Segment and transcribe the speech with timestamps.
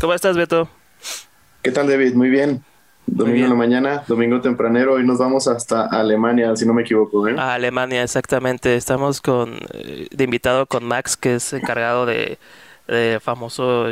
[0.00, 0.66] ¿Cómo estás, Beto?
[1.62, 2.14] ¿Qué tal, David?
[2.14, 2.64] Muy bien.
[3.06, 7.28] Domingo en la mañana, domingo tempranero, hoy nos vamos hasta Alemania, si no me equivoco.
[7.28, 7.34] ¿eh?
[7.36, 8.76] A Alemania, exactamente.
[8.76, 12.38] Estamos con eh, de invitado con Max, que es encargado de,
[12.88, 13.88] de famoso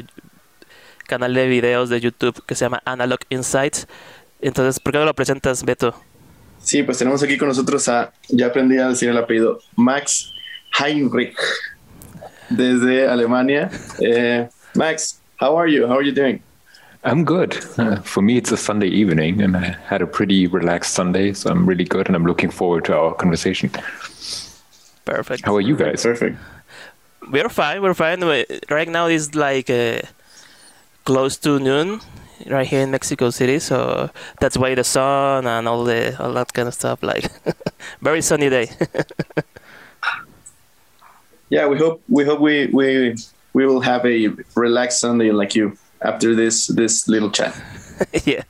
[1.07, 3.87] canal de videos de YouTube que se llama Analog Insights.
[4.41, 5.95] Entonces, ¿por qué no lo presentas, Beto?
[6.59, 10.33] Sí, pues tenemos aquí con nosotros a, ya aprendí a decir el apellido, Max
[10.79, 11.37] Heinrich,
[12.49, 13.69] desde Alemania.
[14.01, 15.87] Eh, Max, how are you?
[15.87, 16.43] How are you doing?
[17.05, 17.57] I'm good.
[17.79, 21.51] Uh, for me, it's a Sunday evening, and I had a pretty relaxed Sunday, so
[21.51, 23.71] I'm really good, and I'm looking forward to our conversation.
[25.05, 25.47] Perfect.
[25.47, 26.03] How are you guys?
[26.03, 26.37] Perfect.
[27.31, 27.83] We're fine.
[27.83, 28.21] We're fine.
[28.69, 30.01] Right now it's like uh,
[31.05, 32.01] close to noon
[32.47, 34.11] right here in Mexico City, so
[34.41, 37.03] that's why the sun and all the all that kind of stuff.
[37.03, 37.31] Like
[38.01, 38.71] very sunny day.
[41.49, 43.17] yeah, we hope we hope we we
[43.59, 47.53] we will have a relaxed Sunday like you after this this little chat.
[48.25, 48.45] yeah.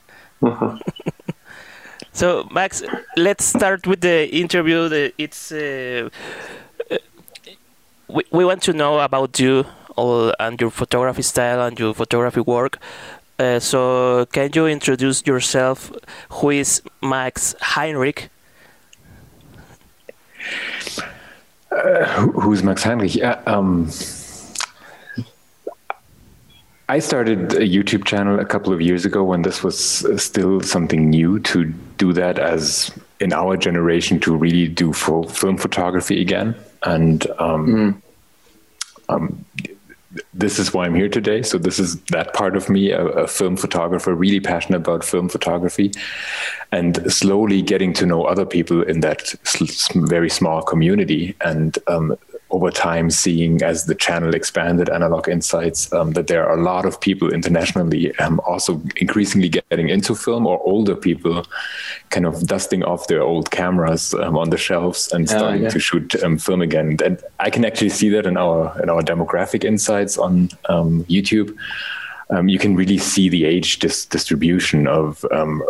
[2.13, 2.83] so Max,
[3.17, 4.89] let's start with the interview.
[4.89, 6.11] The, it's uh,
[8.15, 9.65] we we want to know about you
[9.97, 12.79] all and your photography style and your photography work.
[13.39, 15.91] Uh, so can you introduce yourself?
[16.41, 18.29] Who is Max Heinrich?
[21.71, 22.05] Uh,
[22.43, 23.15] who's Max Heinrich?
[23.15, 23.89] Yeah, um,
[26.91, 29.79] I started a YouTube channel a couple of years ago when this was
[30.23, 31.67] still something new to
[31.99, 36.55] do that as in our generation to really do full film photography again.
[36.85, 38.03] And um, mm.
[39.11, 39.45] um,
[40.33, 41.43] this is why I'm here today.
[41.43, 45.29] So this is that part of me, a, a, film photographer, really passionate about film
[45.29, 45.93] photography,
[46.73, 49.35] and slowly getting to know other people in that
[49.95, 51.37] very small community.
[51.43, 52.17] And um,
[52.51, 56.87] over time seeing as the channel expanded analog insights um, that there are a lot
[56.87, 61.45] of people internationally um, also increasingly getting into film or older people
[62.11, 65.69] kind of dusting off their old cameras um, on the shelves and starting yeah.
[65.69, 69.03] to shoot um, film again and i can actually see that in our in our
[69.03, 71.55] demographic insights on um, youtube
[72.31, 75.63] um, you can really see the age dis- distribution of um,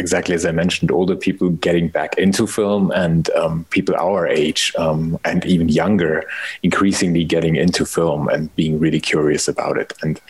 [0.00, 4.72] exactly as I mentioned, older people getting back into film and um, people our age
[4.78, 6.24] um, and even younger
[6.62, 9.92] increasingly getting into film and being really curious about it.
[10.02, 10.20] And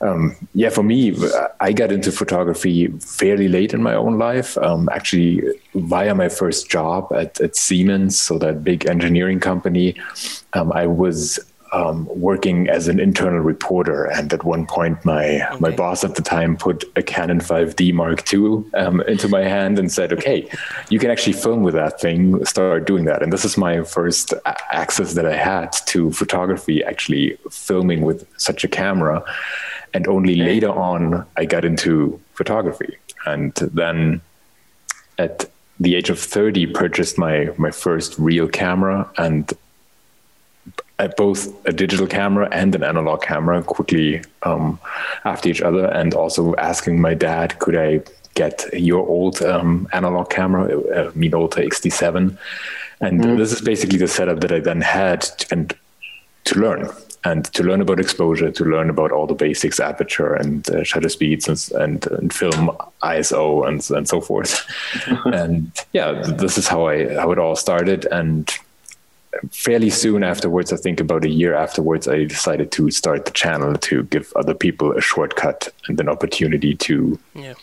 [0.00, 1.14] um, yeah, for me,
[1.60, 4.56] I got into photography fairly late in my own life.
[4.58, 5.42] Um, actually,
[5.74, 9.96] via my first job at, at Siemens, so that big engineering company,
[10.52, 11.38] um, I was
[11.74, 15.56] um, working as an internal reporter, and at one point, my okay.
[15.58, 19.78] my boss at the time put a Canon 5D Mark II um, into my hand
[19.78, 20.48] and said, "Okay,
[20.88, 22.44] you can actually film with that thing.
[22.44, 24.32] Start doing that." And this is my first
[24.70, 29.24] access that I had to photography, actually filming with such a camera.
[29.92, 30.44] And only okay.
[30.44, 32.96] later on, I got into photography,
[33.26, 34.20] and then
[35.18, 39.52] at the age of 30 purchased my my first real camera and
[41.16, 44.78] both a digital camera and an analog camera quickly um,
[45.24, 48.02] after each other, and also asking my dad, could I
[48.34, 52.36] get your old um, analog camera, uh, Minolta XD7?
[53.00, 53.36] And mm.
[53.36, 55.76] this is basically the setup that I then had to, and
[56.44, 56.88] to learn
[57.24, 61.08] and to learn about exposure, to learn about all the basics, aperture and uh, shutter
[61.08, 62.70] speeds and, and, and, film
[63.02, 64.66] ISO and, and so forth.
[65.24, 68.04] and yeah, this is how I, how it all started.
[68.06, 68.50] And
[69.50, 73.74] fairly soon afterwards, I think about a year afterwards, I decided to start the channel
[73.76, 77.54] to give other people a shortcut and an opportunity to yeah.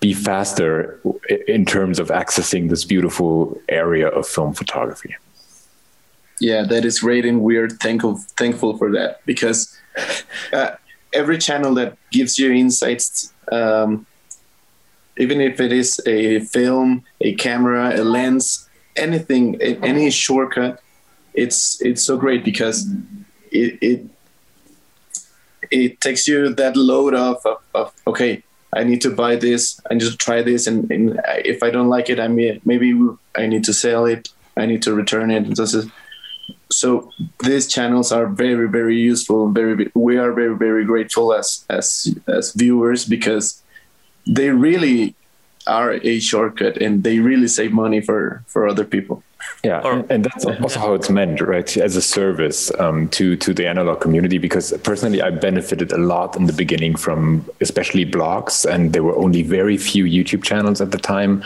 [0.00, 1.00] be faster
[1.46, 5.16] in terms of accessing this beautiful area of film photography.
[6.40, 9.78] Yeah, that is great, and we're thankful thankful for that because
[10.54, 10.70] uh,
[11.12, 14.06] every channel that gives you insights, um,
[15.18, 18.69] even if it is a film, a camera, a lens,
[19.00, 20.80] anything, any shortcut,
[21.34, 22.86] it's it's so great because
[23.50, 24.06] it it,
[25.70, 28.42] it takes you that load of, of, of, okay,
[28.72, 31.88] I need to buy this, I need to try this, and, and if I don't
[31.88, 32.98] like it, I may, maybe
[33.36, 35.56] I need to sell it, I need to return it.
[35.56, 35.82] So,
[36.70, 37.10] so
[37.42, 39.50] these channels are very very useful.
[39.50, 43.62] Very we are very very grateful as as as viewers because
[44.26, 45.16] they really
[45.66, 49.22] are a shortcut and they really save money for for other people
[49.62, 51.76] Yeah, Or- and that's also how it's meant, right?
[51.76, 54.38] As a service um, to to the analog community.
[54.38, 59.16] Because personally, I benefited a lot in the beginning from especially blogs, and there were
[59.16, 61.42] only very few YouTube channels at the time.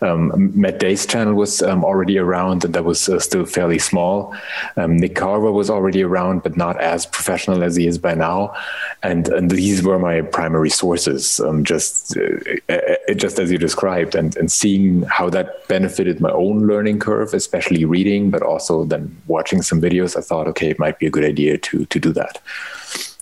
[0.00, 4.34] Um, Matt Day's channel was um, already around, and that was uh, still fairly small.
[4.76, 8.54] Um, Nick Carver was already around, but not as professional as he is by now.
[9.02, 14.14] And and these were my primary sources, um, just uh, uh, just as you described,
[14.14, 19.04] and and seeing how that benefited my own learning curve, especially reading, but also then
[19.26, 20.16] watching some videos.
[20.16, 22.34] I thought, okay, it might be a good idea to to do that.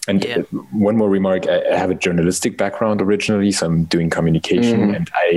[0.09, 0.43] And Yeah.
[0.89, 4.97] one more remark: I I have a journalistic background originally, so I'm doing communication, mm-hmm.
[4.97, 5.29] and I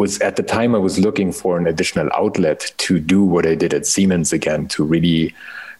[0.00, 3.54] was at the time I was looking for an additional outlet to do what I
[3.62, 5.34] did at Siemens again, to really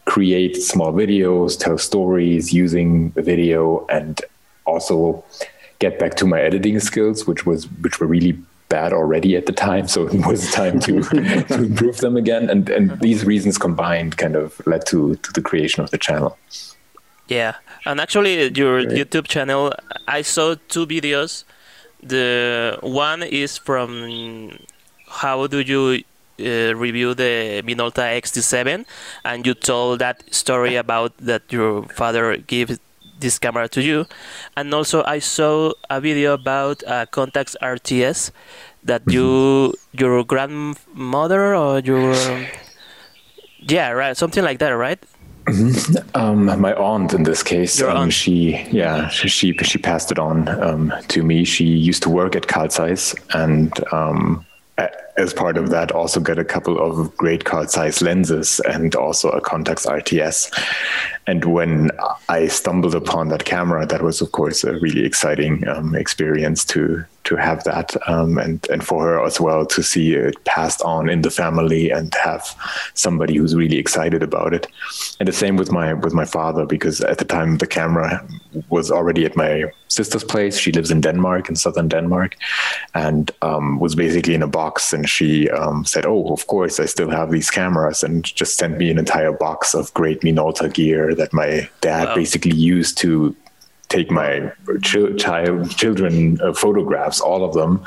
[0.04, 4.20] create small videos, tell stories using video, and
[4.64, 5.24] also
[5.78, 8.34] get back to my editing skills, which was which were really
[8.70, 9.86] bad already at the time.
[9.86, 11.02] So it was time to
[11.52, 12.48] to improve them again.
[12.48, 16.38] And and these reasons combined kind of led to to the creation of the channel.
[17.28, 17.54] Yeah,
[17.86, 19.72] and actually, your YouTube channel,
[20.08, 21.44] I saw two videos.
[22.02, 24.58] The one is from
[25.06, 26.02] how do you
[26.40, 28.84] uh, review the Minolta XD7,
[29.24, 32.80] and you told that story about that your father gave
[33.20, 34.06] this camera to you,
[34.56, 38.30] and also I saw a video about uh, Contax RTS
[38.84, 42.14] that you your grandmother or your
[43.58, 44.98] yeah right something like that right
[46.14, 48.12] Um, my aunt, in this case, um, aunt.
[48.12, 51.44] she yeah she she she passed it on um, to me.
[51.44, 54.44] She used to work at Carl Zeiss, and um,
[55.20, 59.30] as part of that, also got a couple of great Carl Zeiss lenses and also
[59.30, 60.50] a Contax RTS.
[61.26, 61.90] And when
[62.28, 67.04] I stumbled upon that camera, that was of course a really exciting um, experience to
[67.24, 71.08] to have that, um, and and for her as well to see it passed on
[71.08, 72.56] in the family and have
[72.94, 74.66] somebody who's really excited about it.
[75.20, 78.26] And the same with my with my father because at the time the camera
[78.70, 80.58] was already at my sister's place.
[80.58, 82.36] She lives in Denmark, in southern Denmark,
[82.94, 84.92] and um, was basically in a box.
[84.92, 88.78] And she um, said, "Oh, of course, I still have these cameras," and just sent
[88.78, 92.14] me an entire box of great Minolta gear that my dad Wow.
[92.14, 93.34] basically used to
[93.90, 94.52] take my
[94.82, 97.82] chil- child children uh, photographs all of them.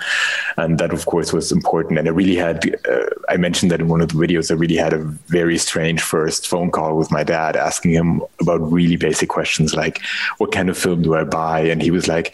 [0.57, 1.97] And that of course was important.
[1.97, 2.57] And i really had
[2.93, 5.01] uh, i mentioned that in one of the videos i really had a
[5.39, 10.01] very strange first phone call with my dad asking him about really basic questions like
[10.39, 11.59] what kind of film do i buy?
[11.71, 12.27] And he was like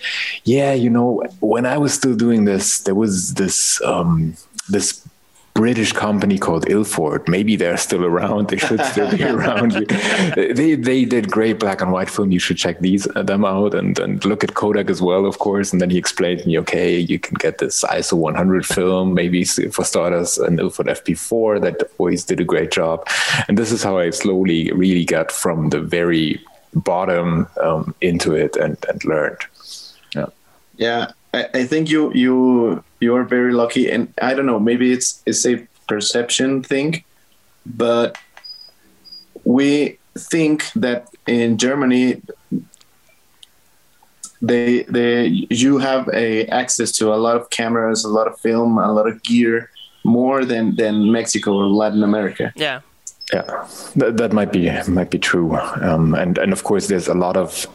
[0.46, 1.10] yeah you know
[1.40, 4.34] when i was still doing this there was this um
[4.70, 5.08] this
[5.60, 7.28] British company called Ilford.
[7.28, 8.48] Maybe they're still around.
[8.48, 9.72] They should still be around.
[10.36, 12.32] they they did great black and white film.
[12.32, 15.40] You should check these uh, them out and and look at Kodak as well, of
[15.40, 15.74] course.
[15.74, 19.44] And then he explained to me, okay, you can get this ISO 100 film, maybe
[19.44, 23.06] for starters, an Ilford FP4 that always did a great job.
[23.50, 26.42] And this is how I slowly really got from the very
[26.74, 29.42] bottom um, into it and and learned.
[30.16, 30.28] Yeah.
[30.78, 34.92] Yeah, I, I think you you you are very lucky, and I don't know, maybe
[34.92, 37.04] it's it's a perception thing,
[37.66, 38.18] but
[39.44, 42.22] we think that in Germany
[44.42, 48.78] they they you have a access to a lot of cameras, a lot of film,
[48.78, 49.70] a lot of gear,
[50.04, 52.52] more than than Mexico or Latin America.
[52.56, 52.82] yeah.
[53.32, 57.14] Yeah, that, that might be might be true, um, and and of course there's a
[57.14, 57.68] lot of he-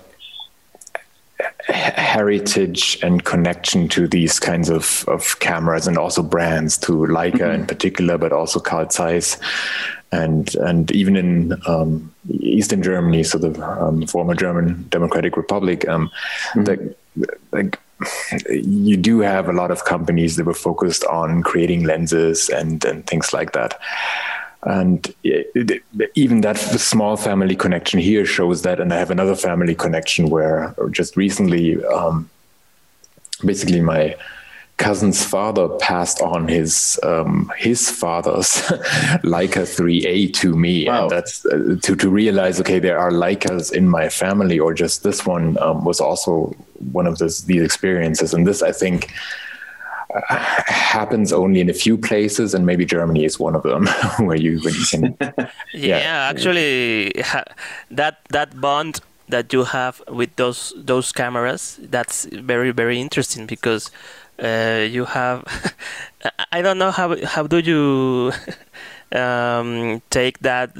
[1.66, 7.66] heritage and connection to these kinds of, of cameras and also brands to Leica in
[7.66, 9.38] particular, but also Carl Zeiss,
[10.12, 16.10] and and even in um, Eastern Germany, so the um, former German Democratic Republic, um,
[16.54, 16.94] the,
[17.52, 17.80] like
[18.48, 23.06] you do have a lot of companies that were focused on creating lenses and and
[23.06, 23.80] things like that
[24.64, 25.14] and
[26.14, 30.74] even that small family connection here shows that and i have another family connection where
[30.90, 32.28] just recently um,
[33.44, 34.16] basically my
[34.76, 38.48] cousin's father passed on his um, his father's
[39.22, 41.02] Leica 3A to me, Wow.
[41.02, 45.02] and that's uh, to to realize okay, there are Leicas in my family, or just
[45.04, 46.54] this one um, was also
[46.92, 49.12] one of this, these experiences, and this I think
[50.26, 53.86] happens only in a few places, and maybe Germany is one of them
[54.26, 55.16] where you when you can
[55.72, 56.28] yeah, Yeah.
[56.30, 57.12] actually
[57.90, 63.90] that that bond that you have with those those cameras that's very very interesting because
[64.42, 65.44] uh, you have
[66.52, 68.32] I don't know how how do you
[69.12, 70.70] um, take that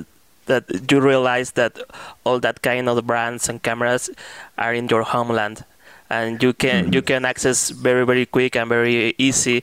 [0.47, 1.79] that you realize that
[2.25, 4.11] all that kind of brands and cameras
[4.59, 5.65] are in your homeland
[6.11, 9.63] and you can you can access very very quick and very easy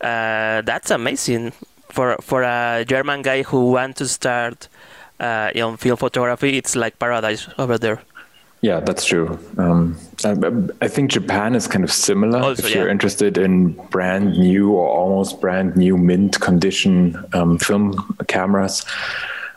[0.00, 1.52] uh, that's amazing
[1.88, 4.68] for for a German guy who wants to start
[5.20, 8.02] uh, in film photography, it's like paradise over there.
[8.60, 9.38] Yeah, that's true.
[9.58, 10.34] Um, I,
[10.84, 12.38] I, think Japan is kind of similar.
[12.38, 12.92] Also, if you're yeah.
[12.92, 18.84] interested in brand new or almost brand new mint condition um, film cameras,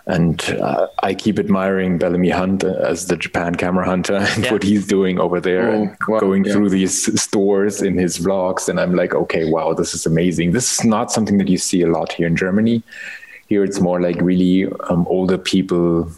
[0.07, 4.51] and uh, I keep admiring Bellamy Hunt as the Japan camera hunter and yeah.
[4.51, 6.53] what he's doing over there oh, and wow, going yeah.
[6.53, 8.69] through these stores in his vlogs.
[8.69, 10.51] And I'm like, okay, wow, this is amazing.
[10.51, 12.83] This is not something that you see a lot here in Germany.
[13.47, 16.11] Here it's more like really um, older people,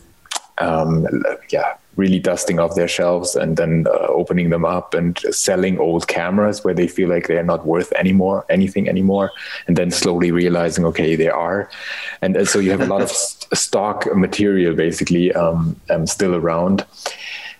[0.57, 1.07] um,
[1.49, 6.07] yeah, really dusting off their shelves and then uh, opening them up and selling old
[6.07, 9.31] cameras where they feel like they're not worth anymore anything anymore
[9.67, 11.69] and then slowly realizing okay they are.
[12.21, 13.11] And, and so you have a lot of
[13.53, 16.85] stock material basically um, um, still around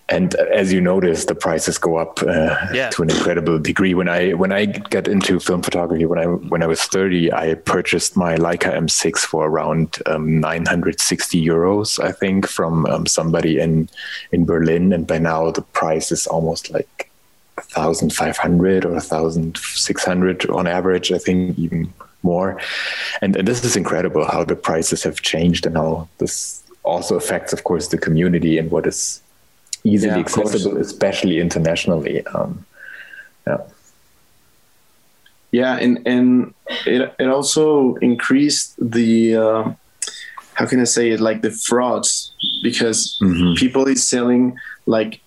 [0.10, 2.90] and as you notice, the prices go up uh, yeah.
[2.92, 3.94] to an incredible degree.
[3.94, 7.56] When I when I got into film photography, when I when I was thirty, I
[7.56, 13.06] purchased my Leica M6 for around um, nine hundred sixty euros, I think, from um,
[13.06, 13.90] somebody in
[14.32, 17.12] in Berlin, and by now the price is almost like
[17.58, 21.12] thousand five hundred or thousand six hundred on average.
[21.12, 22.62] I think even more,
[23.22, 27.52] and, and this is incredible how the prices have changed and how this also affects,
[27.52, 29.22] of course, the community and what is
[29.88, 32.26] easily yeah, accessible, especially internationally.
[32.28, 32.66] Um,
[33.46, 33.58] yeah.
[35.52, 36.54] Yeah, and and
[36.86, 39.72] it it also increased the uh,
[40.54, 43.54] how can I say it like the frauds because mm-hmm.
[43.54, 45.22] people is selling like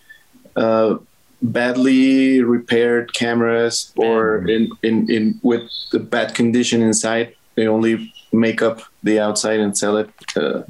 [0.57, 0.99] uh,
[1.40, 7.35] badly repaired cameras or in, in in with the bad condition inside.
[7.55, 10.11] They only make up the outside and sell it.
[10.37, 10.62] Uh,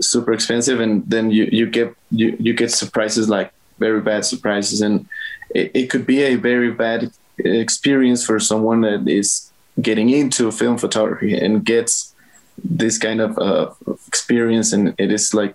[0.00, 4.80] super expensive and then you, you get you, you get surprises like very bad surprises.
[4.80, 5.06] And
[5.54, 10.78] it, it could be a very bad experience for someone that is getting into film
[10.78, 12.14] photography and gets
[12.62, 13.70] this kind of uh,
[14.06, 15.54] experience and it is like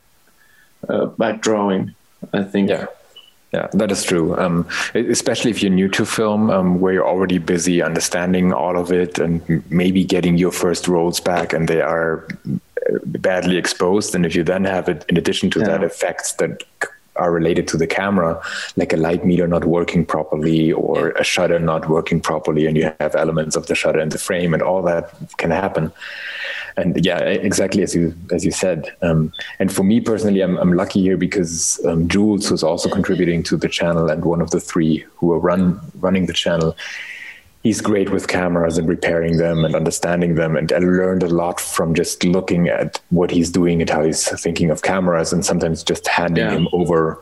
[0.90, 1.94] uh, back drawing
[2.34, 2.70] i think.
[2.70, 2.88] Yeah.
[3.54, 4.38] Yeah, that is true.
[4.38, 8.92] Um, especially if you're new to film, um, where you're already busy understanding all of
[8.92, 12.28] it and maybe getting your first rolls back, and they are
[13.06, 14.16] badly exposed.
[14.16, 15.68] And if you then have it, in addition to yeah.
[15.68, 16.64] that, effects that
[17.16, 18.42] are related to the camera,
[18.76, 22.94] like a light meter not working properly or a shutter not working properly, and you
[23.00, 25.92] have elements of the shutter in the frame, and all that can happen.
[26.76, 28.96] And yeah, exactly as you as you said.
[29.02, 33.42] Um, and for me personally, I'm I'm lucky here because um, Jules, who's also contributing
[33.44, 36.78] to the channel and one of the three who are run running the channel,
[37.68, 40.56] he's great with cameras and repairing them and understanding them.
[40.56, 44.26] And I learned a lot from just looking at what he's doing and how he's
[44.42, 46.52] thinking of cameras and sometimes just handing yeah.
[46.52, 47.22] him over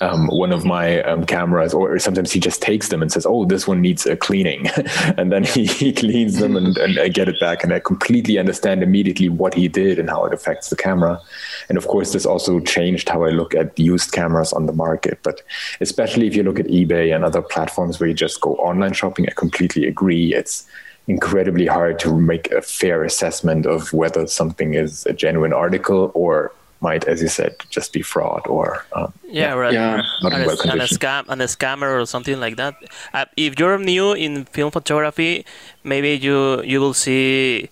[0.00, 3.44] um, one of my um, cameras, or sometimes he just takes them and says, "Oh,
[3.44, 4.68] this one needs a cleaning,"
[5.16, 8.38] and then he, he cleans them, and, and, I get it back, and I completely
[8.38, 11.20] understand immediately what he did and how it affects the camera.
[11.68, 15.18] And of course, this also changed how I look at used cameras on the market.
[15.22, 15.42] But
[15.80, 19.26] especially if you look at eBay and other platforms where you just go online shopping,
[19.28, 20.34] I completely agree.
[20.34, 20.66] It's
[21.08, 26.52] incredibly hard to make a fair assessment of whether something is a genuine article or
[26.80, 29.72] might, as you said, just be fraud or um, yeah, right.
[29.72, 32.74] yeah, not and, a, and a scam and a scammer or something like that.
[33.12, 35.44] Uh, if you're new in film photography,
[35.84, 37.70] maybe you you will see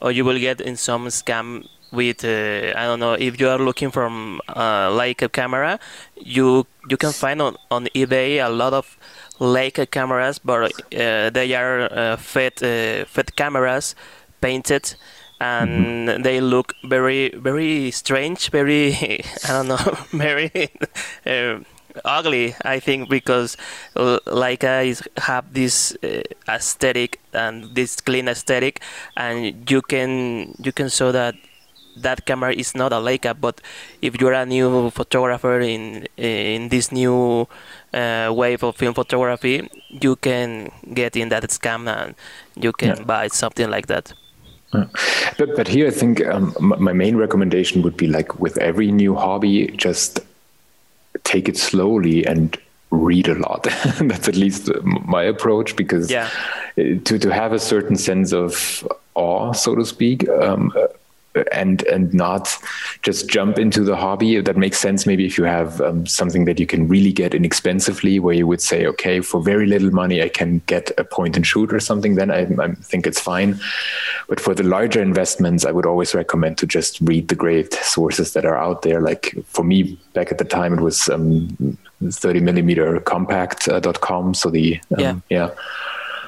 [0.00, 3.58] or you will get in some scam with uh, I don't know if you are
[3.58, 5.78] looking from uh, Leica camera,
[6.16, 8.98] you you can find on, on eBay a lot of
[9.38, 13.94] Leica cameras, but uh, they are uh, FED uh, FED cameras
[14.40, 14.94] painted
[15.40, 16.22] and mm-hmm.
[16.22, 18.94] they look very very strange very
[19.44, 20.50] i don't know very
[21.26, 21.58] uh,
[22.04, 23.56] ugly i think because
[23.96, 28.80] leica is have this uh, aesthetic and this clean aesthetic
[29.16, 31.34] and you can you can show that
[31.96, 33.60] that camera is not a leica but
[34.02, 37.48] if you're a new photographer in in this new
[37.92, 42.14] uh, wave of film photography you can get in that scam and
[42.54, 43.02] you can yeah.
[43.02, 44.12] buy something like that
[44.70, 49.14] but, but here I think um, my main recommendation would be like with every new
[49.14, 50.20] hobby, just
[51.24, 52.56] take it slowly and
[52.90, 53.62] read a lot.
[54.00, 56.28] That's at least my approach because yeah.
[56.76, 60.72] to, to have a certain sense of awe, so to speak, um,
[61.52, 62.56] and and not
[63.02, 64.40] just jump into the hobby.
[64.40, 65.06] That makes sense.
[65.06, 68.60] Maybe if you have um, something that you can really get inexpensively, where you would
[68.60, 72.14] say, okay, for very little money, I can get a point and shoot or something.
[72.14, 73.60] Then I, I think it's fine.
[74.28, 78.32] But for the larger investments, I would always recommend to just read the great sources
[78.32, 79.00] that are out there.
[79.00, 84.30] Like for me, back at the time, it was um, 30 millimeter compact.com.
[84.30, 85.18] Uh, so the um, yeah.
[85.28, 85.50] yeah.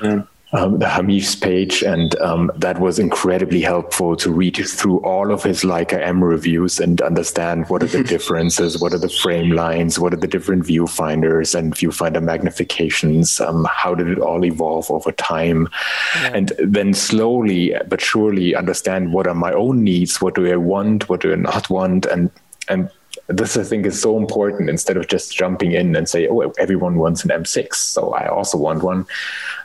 [0.03, 5.33] yeah um, the Hamish's page, and um, that was incredibly helpful to read through all
[5.33, 9.53] of his Leica M reviews and understand what are the differences, what are the frame
[9.53, 14.91] lines, what are the different viewfinders and viewfinder magnifications, um, how did it all evolve
[14.91, 15.69] over time,
[16.17, 16.33] yeah.
[16.35, 21.09] and then slowly but surely understand what are my own needs, what do I want,
[21.09, 22.31] what do I not want, and
[22.69, 22.91] and
[23.31, 26.97] this I think is so important instead of just jumping in and say, oh, everyone
[26.97, 29.07] wants an M6, so I also want one.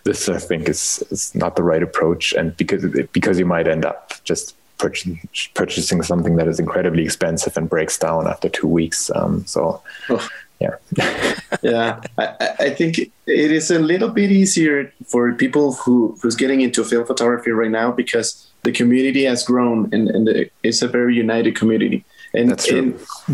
[0.04, 3.84] This I think is, is not the right approach, and because because you might end
[3.84, 5.20] up just purchasing,
[5.56, 9.12] purchasing something that is incredibly expensive and breaks down after two weeks.
[9.14, 9.82] Um, so.
[10.10, 10.28] Oh.
[10.62, 10.76] Yeah,
[11.64, 12.00] yeah.
[12.18, 16.86] I, I think it is a little bit easier for people who who's getting into
[16.86, 21.58] film photography right now because the community has grown and, and it's a very united
[21.58, 22.06] community
[22.38, 22.52] and,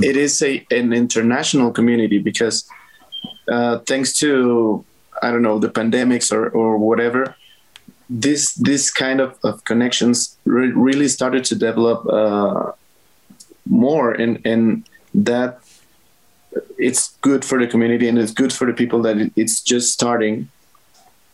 [0.03, 2.69] it is a an international community because
[3.51, 4.85] uh, thanks to
[5.21, 7.35] I don't know the pandemics or or whatever,
[8.09, 12.71] this this kind of, of connections re- really started to develop uh,
[13.65, 15.59] more, and and that
[16.77, 19.93] it's good for the community and it's good for the people that it, it's just
[19.93, 20.49] starting,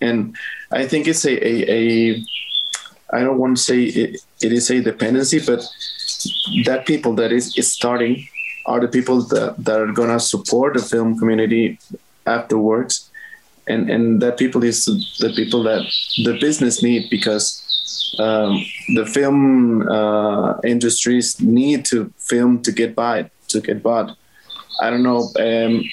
[0.01, 0.36] and
[0.71, 2.25] I think it's a a, a
[3.13, 5.67] I don't want to say it, it is a dependency, but
[6.65, 8.27] that people that is, is starting
[8.65, 11.79] are the people that, that are going to support the film community
[12.25, 13.10] afterwards.
[13.69, 14.86] And and that people is
[15.19, 15.84] the people that
[16.24, 17.46] the business need because
[18.17, 18.63] um,
[18.96, 24.15] the film uh, industries need to film to get by to get bought.
[24.79, 25.84] I don't know um,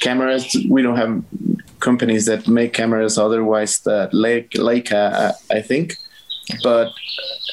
[0.00, 1.24] cameras we don't have
[1.80, 5.96] companies that make cameras otherwise that like leica i think.
[6.62, 6.92] But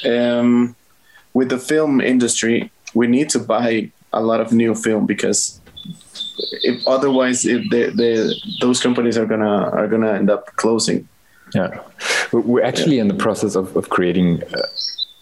[0.04, 0.76] um,
[1.34, 5.60] with the film industry, we need to buy a lot of new film because
[6.62, 11.08] if otherwise, if the, the those companies are gonna are gonna end up closing.
[11.54, 11.80] Yeah,
[12.32, 13.02] we're actually yeah.
[13.02, 14.62] in the process of, of creating uh,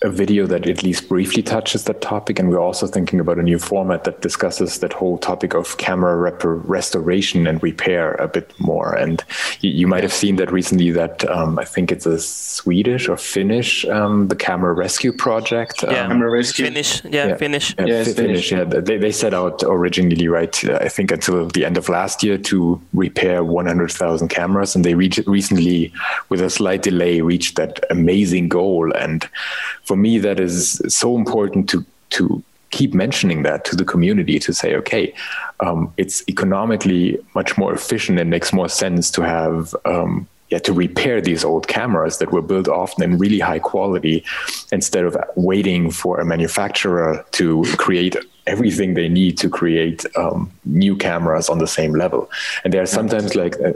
[0.03, 2.39] a video that at least briefly touches that topic.
[2.39, 6.17] And we're also thinking about a new format that discusses that whole topic of camera
[6.17, 8.95] rep- restoration and repair a bit more.
[8.95, 9.23] And
[9.61, 13.19] you, you might have seen that recently that um, I think it's a Swedish or
[13.19, 15.83] Finnish, um, the Camera Rescue Project.
[15.83, 16.65] Yeah, um, Camera Rescue.
[16.65, 17.75] Finnish, yeah, yeah Finnish.
[17.79, 18.65] Yeah, yeah Finnish, yeah.
[18.65, 22.81] They, they set out originally, right, I think until the end of last year to
[22.95, 24.75] repair 100,000 cameras.
[24.75, 25.93] And they reached recently,
[26.31, 28.93] with a slight delay, reached that amazing goal.
[28.97, 29.29] And
[29.91, 34.53] for me, that is so important to to keep mentioning that to the community to
[34.53, 35.13] say, okay,
[35.59, 39.75] um, it's economically much more efficient and makes more sense to have.
[39.85, 44.25] Um, yeah, to repair these old cameras that were built often in really high quality
[44.73, 48.17] instead of waiting for a manufacturer to create
[48.51, 52.29] everything they need to create um, new cameras on the same level.
[52.65, 53.73] And there are sometimes like uh,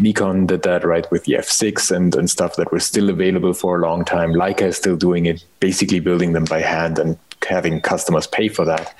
[0.00, 3.76] Nikon did that right with the F6 and, and stuff that were still available for
[3.76, 4.32] a long time.
[4.32, 8.64] Leica is still doing it, basically building them by hand and having customers pay for
[8.64, 8.94] that.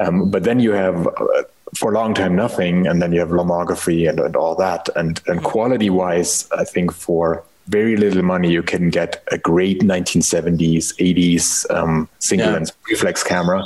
[0.00, 1.42] Um, but then you have uh,
[1.74, 4.88] for a long time nothing, and then you have lomography and, and all that.
[4.96, 9.80] And and quality wise, I think for very little money, you can get a great
[9.80, 12.54] 1970s, 80s um, single yeah.
[12.54, 13.62] lens reflex camera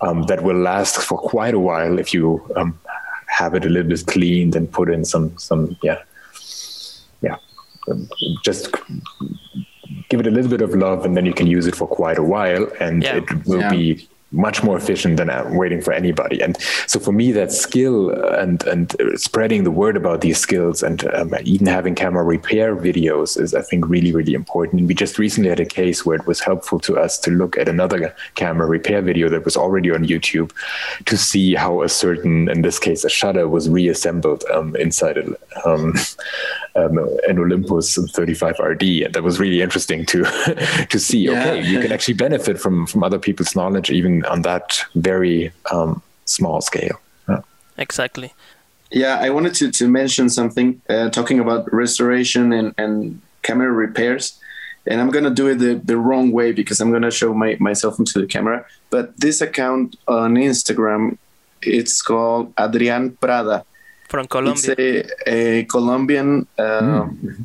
[0.00, 2.78] um, that will last for quite a while if you um,
[3.26, 6.00] have it a little bit cleaned and put in some some yeah
[7.22, 7.36] yeah
[7.90, 8.08] um,
[8.44, 8.74] just
[10.08, 12.18] give it a little bit of love and then you can use it for quite
[12.18, 13.16] a while and yeah.
[13.16, 13.70] it will yeah.
[13.70, 16.40] be much more efficient than uh, waiting for anybody.
[16.40, 21.06] And so for me, that skill and and spreading the word about these skills and
[21.14, 24.80] um, even having camera repair videos is, I think, really really important.
[24.80, 27.56] And we just recently had a case where it was helpful to us to look
[27.56, 30.52] at another camera repair video that was already on YouTube
[31.06, 35.26] to see how a certain, in this case, a shutter was reassembled um, inside a,
[35.68, 35.94] um,
[36.74, 40.24] um, an Olympus 35 RD, and that was really interesting to
[40.90, 41.24] to see.
[41.24, 41.40] Yeah.
[41.40, 46.02] Okay, you can actually benefit from from other people's knowledge even on that very um,
[46.24, 47.00] small scale.
[47.28, 47.40] Yeah.
[47.76, 48.32] Exactly.
[48.90, 54.38] Yeah, I wanted to, to mention something uh, talking about restoration and, and camera repairs.
[54.86, 57.34] And I'm going to do it the, the wrong way because I'm going to show
[57.34, 58.64] my, myself into the camera.
[58.88, 61.18] But this account on Instagram,
[61.60, 63.64] it's called Adrian Prada
[64.08, 64.74] from Colombia.
[64.78, 66.46] It's a, a Colombian.
[66.56, 67.44] Uh, mm.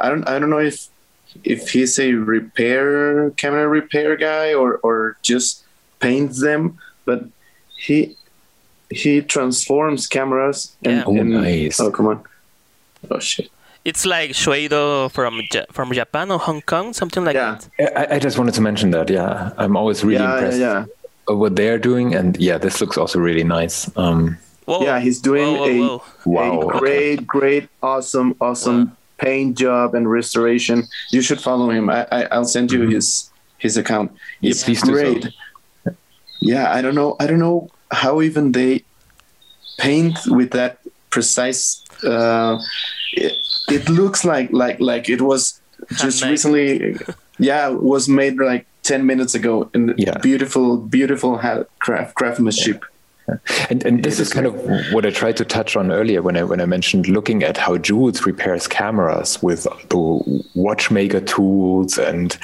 [0.00, 0.28] I don't.
[0.28, 0.88] I don't know if
[1.44, 5.64] if he's a repair camera repair guy or or just
[6.00, 7.24] paints them, but
[7.76, 8.16] he
[8.90, 10.76] he transforms cameras.
[10.82, 11.04] And, yeah.
[11.06, 11.80] Oh, and, nice.
[11.80, 12.24] Oh, come on.
[13.10, 13.50] Oh shit.
[13.84, 15.40] It's like Shueido from
[15.72, 17.58] from Japan or Hong Kong, something like yeah.
[17.78, 18.10] that.
[18.10, 19.08] I, I just wanted to mention that.
[19.08, 20.84] Yeah, I'm always really yeah, impressed yeah,
[21.28, 21.34] yeah.
[21.34, 23.88] what they're doing, and yeah, this looks also really nice.
[23.96, 24.36] Um,
[24.66, 24.82] Whoa.
[24.82, 26.42] Yeah, he's doing whoa, whoa, whoa.
[26.42, 26.68] a, wow.
[26.68, 30.84] a great, great, awesome, awesome paint job and restoration.
[31.10, 31.90] You should follow him.
[31.90, 32.92] I, I will send you mm-hmm.
[32.92, 34.12] his his account.
[34.40, 35.24] It's yeah, great.
[35.84, 35.94] So.
[36.40, 37.16] Yeah, I don't know.
[37.20, 38.84] I don't know how even they
[39.78, 40.78] paint with that
[41.10, 41.84] precise.
[42.04, 42.58] Uh,
[43.12, 43.32] it,
[43.68, 45.60] it looks like like like it was
[45.96, 46.96] just recently.
[47.38, 50.18] yeah, was made like ten minutes ago in yeah.
[50.18, 51.38] beautiful, beautiful
[51.78, 52.82] craft craftsmanship.
[52.82, 52.97] Yeah.
[53.70, 54.54] And and this is kind of
[54.92, 57.76] what I tried to touch on earlier when I when I mentioned looking at how
[57.76, 62.38] Jules repairs cameras with the watchmaker tools and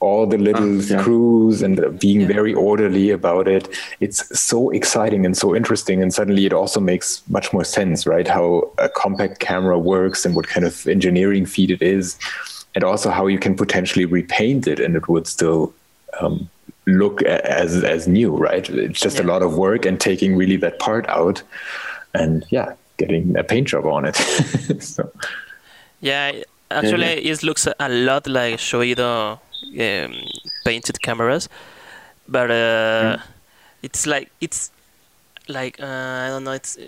[0.00, 1.00] all the little uh, yeah.
[1.00, 2.28] screws and being yeah.
[2.28, 3.68] very orderly about it.
[4.00, 8.28] It's so exciting and so interesting, and suddenly it also makes much more sense, right?
[8.28, 12.16] How a compact camera works and what kind of engineering feat it is,
[12.74, 15.74] and also how you can potentially repaint it and it would still
[16.20, 16.48] um,
[16.88, 18.68] look as as new, right?
[18.68, 19.24] It's just yeah.
[19.24, 21.42] a lot of work and taking really that part out,
[22.14, 24.16] and yeah, getting a paint job on it.
[24.80, 25.10] so.
[26.00, 26.32] Yeah,
[26.70, 27.32] actually, yeah.
[27.32, 29.38] it looks a lot like Shoeido
[29.80, 30.14] um,
[30.64, 31.48] painted cameras,
[32.28, 32.54] but uh,
[33.18, 33.22] mm.
[33.82, 34.70] it's like it's
[35.48, 36.52] like uh, I don't know.
[36.52, 36.78] It's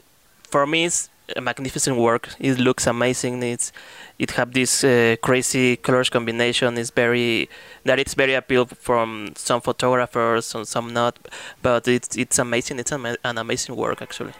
[0.45, 2.29] for me, it's a magnificent work.
[2.39, 3.43] It looks amazing.
[3.43, 3.73] It's
[4.19, 6.77] it have this uh, crazy colors combination.
[6.79, 7.49] It's very
[7.85, 11.19] that it's very appeal from some photographers and some not,
[11.63, 12.79] but it's it's amazing.
[12.79, 14.33] It's an, an amazing work actually.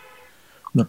[0.75, 0.87] No.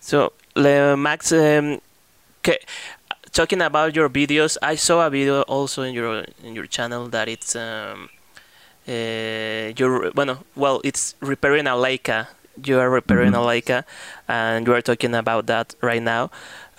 [0.00, 1.80] So uh, Max, um,
[3.32, 7.28] talking about your videos, I saw a video also in your in your channel that
[7.28, 8.08] it's um,
[8.88, 12.26] uh, you're bueno, well, it's repairing a Leica
[12.64, 13.42] you are repairing mm-hmm.
[13.42, 13.84] a Leica,
[14.28, 16.30] and you are talking about that right now.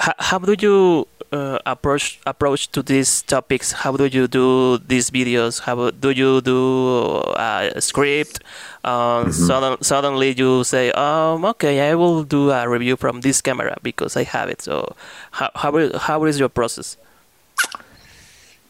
[0.01, 3.71] H- how do you uh, approach approach to these topics?
[3.71, 5.61] How do you do these videos?
[5.61, 8.43] How do you do uh, a script?
[8.83, 9.31] Um, mm-hmm.
[9.31, 14.17] sudden, suddenly you say, um, okay, I will do a review from this camera because
[14.17, 14.61] I have it.
[14.61, 14.95] So,
[15.31, 16.97] how how, how is your process?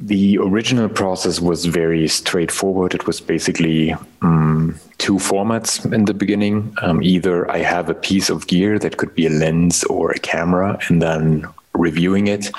[0.02, 2.96] The original process was very straightforward.
[2.96, 6.76] It was basically um, two formats in the beginning.
[6.82, 10.18] Um, either I have a piece of gear that could be a lens or a
[10.18, 12.50] camera, and then reviewing it.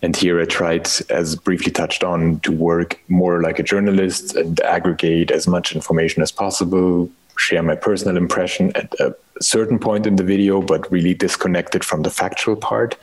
[0.00, 4.58] And here I tried, as briefly touched on, to work more like a journalist and
[4.60, 10.16] aggregate as much information as possible, share my personal impression at a certain point in
[10.16, 12.96] the video, but really disconnect it from the factual part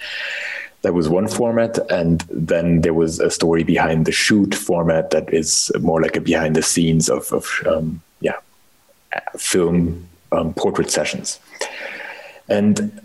[0.84, 5.34] that was one format and then there was a story behind the shoot format that
[5.34, 8.38] is more like a behind the scenes of, of um, yeah
[9.38, 11.40] film um, portrait sessions
[12.50, 13.00] and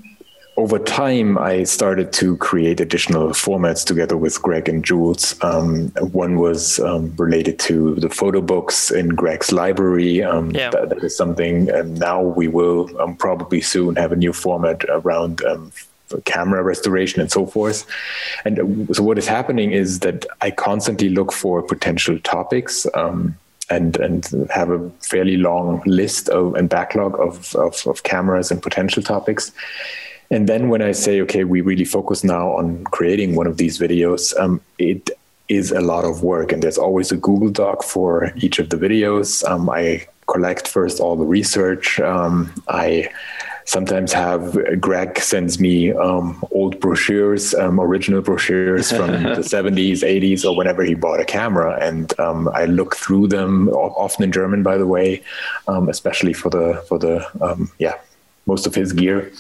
[0.57, 6.37] over time i started to create additional formats together with greg and jules um, one
[6.39, 10.71] was um, related to the photo books in greg's library um, yeah.
[10.71, 14.85] that, that is something and now we will um, probably soon have a new format
[14.89, 15.43] around
[16.25, 17.87] camera restoration and so forth.
[18.45, 22.87] And so what is happening is that I constantly look for potential topics.
[22.95, 23.37] Um,
[23.71, 28.63] and, and have a fairly long list of, and backlog of, of, of cameras and
[28.63, 29.53] potential topics.
[30.31, 33.79] And then when I say, okay, we really focus now on creating one of these
[33.79, 35.11] videos, um, it
[35.49, 36.53] is a lot of work.
[36.53, 39.49] And there's always a Google Doc for each of the videos.
[39.49, 41.99] Um, I collect first all the research.
[42.01, 43.11] Um, I
[43.69, 50.43] sometimes have Greg sends me um, old brochures, um, original brochures from the 70s, 80s,
[50.43, 54.63] or whenever he bought a camera, and um, I look through them, often in German,
[54.63, 55.23] by the way,
[55.69, 57.97] um, especially for the for the um, yeah
[58.47, 59.31] most of his gear,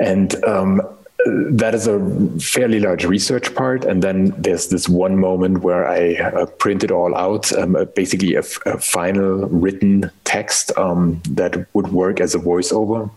[0.00, 0.82] and um,
[1.24, 1.98] that is a
[2.40, 3.84] fairly large research part.
[3.84, 7.84] And then there's this one moment where I uh, print it all out, um, uh,
[7.84, 13.10] basically a, final written text um, that would work as a voiceover.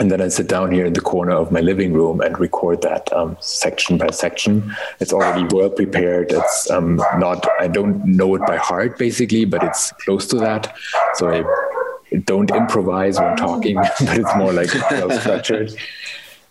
[0.00, 2.82] And then I sit down here in the corner of my living room and record
[2.82, 4.74] that um, section by section.
[4.98, 6.32] It's already well prepared.
[6.32, 10.76] It's um, not, I don't know it by heart basically, but it's close to that.
[11.14, 11.44] So I
[12.24, 15.74] don't improvise when talking, but it's more like well structured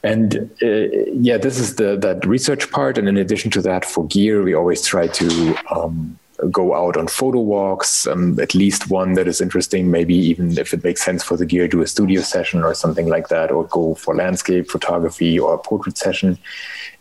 [0.03, 2.97] and uh, yeah this is the that research part.
[2.97, 6.19] And in addition to that for gear we always try to um,
[6.51, 10.73] go out on photo walks um, at least one that is interesting maybe even if
[10.73, 13.65] it makes sense for the gear do a studio session or something like that or
[13.65, 16.37] go for landscape photography or a portrait session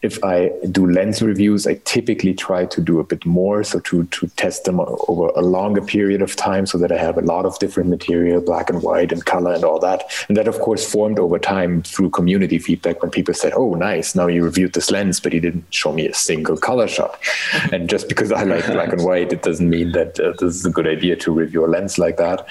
[0.02, 4.04] if I do lens reviews, I typically try to do a bit more, so to
[4.04, 7.46] to test them over a longer period of time, so that I have a lot
[7.46, 10.02] of different material, black and white and color and all that.
[10.26, 14.16] And that, of course, formed over time through community feedback when people said, "Oh, nice!
[14.16, 17.20] Now you reviewed this lens, but you didn't show me a single color shot."
[17.72, 20.66] and just because I like black and white, it doesn't mean that uh, this is
[20.66, 22.46] a good idea to review a lens like that.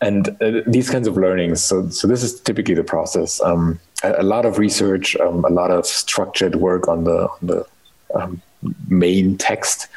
[0.00, 3.40] And uh, these kinds of learnings so so this is typically the process.
[3.40, 7.38] Um, a, a, lot of research, um, a lot of structured work on the on
[7.42, 7.66] the
[8.14, 8.42] um,
[8.88, 9.88] main text,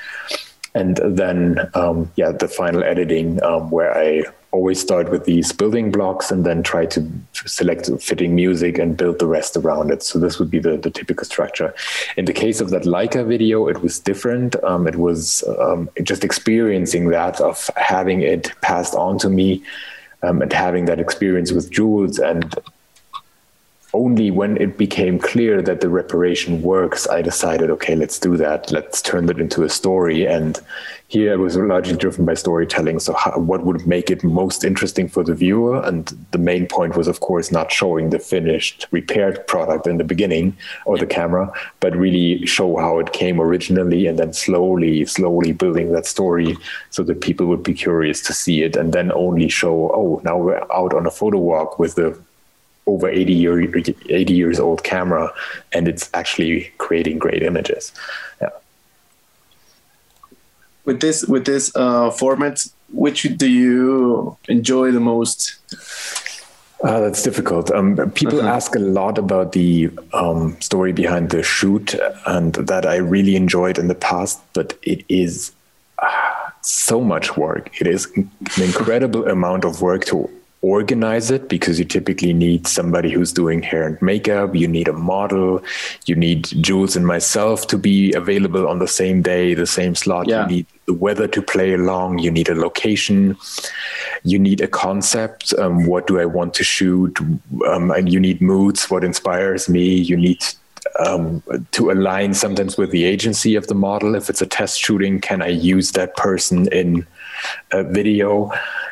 [0.73, 5.91] and then um, yeah, the final editing um, where I always start with these building
[5.91, 10.03] blocks and then try to select fitting music and build the rest around it.
[10.03, 11.73] So this would be the, the typical structure.
[12.17, 14.61] In the case of that Leica video, it was different.
[14.63, 19.63] Um, it was um, just experiencing that of having it passed on to me
[20.21, 22.53] um, and having that experience with Jules and
[23.93, 28.71] only when it became clear that the reparation works, I decided, okay, let's do that.
[28.71, 30.25] Let's turn it into a story.
[30.25, 30.58] And
[31.10, 32.99] here it was largely driven by storytelling.
[32.99, 35.82] So, how, what would make it most interesting for the viewer?
[35.84, 40.06] And the main point was, of course, not showing the finished, repaired product in the
[40.06, 41.51] beginning or the camera,
[41.82, 46.56] but really show how it came originally and then slowly, slowly building that story
[46.91, 50.38] so that people would be curious to see it and then only show, oh, now
[50.38, 52.17] we're out on a photo walk with the
[52.87, 55.31] over 80 year 80 years old camera
[55.71, 57.91] and it's actually creating great images
[58.41, 58.49] yeah
[60.85, 65.57] with this with this uh, format which do you enjoy the most
[66.83, 67.69] uh, that's difficult.
[67.69, 68.49] Um, people uh-huh.
[68.49, 71.93] ask a lot about the um, story behind the shoot,
[72.25, 75.51] and that I really enjoyed in the past, but it is
[75.99, 77.69] uh, so much work.
[77.79, 80.27] It is an incredible amount of work to
[80.62, 84.56] organize it because you typically need somebody who's doing hair and makeup.
[84.56, 85.63] You need a model.
[86.06, 90.28] You need Jules and myself to be available on the same day, the same slot.
[90.28, 90.43] Yeah.
[90.43, 92.19] You need the weather to play along.
[92.19, 93.36] You need a location.
[94.24, 95.54] You need a concept.
[95.58, 97.19] Um, what do I want to shoot?
[97.65, 98.89] Um, and you need moods.
[98.89, 99.95] What inspires me?
[99.95, 100.43] You need
[101.00, 104.13] um, to align sometimes with the agency of the model.
[104.13, 107.08] If it's a test shooting, can I use that person in
[107.71, 108.51] a video?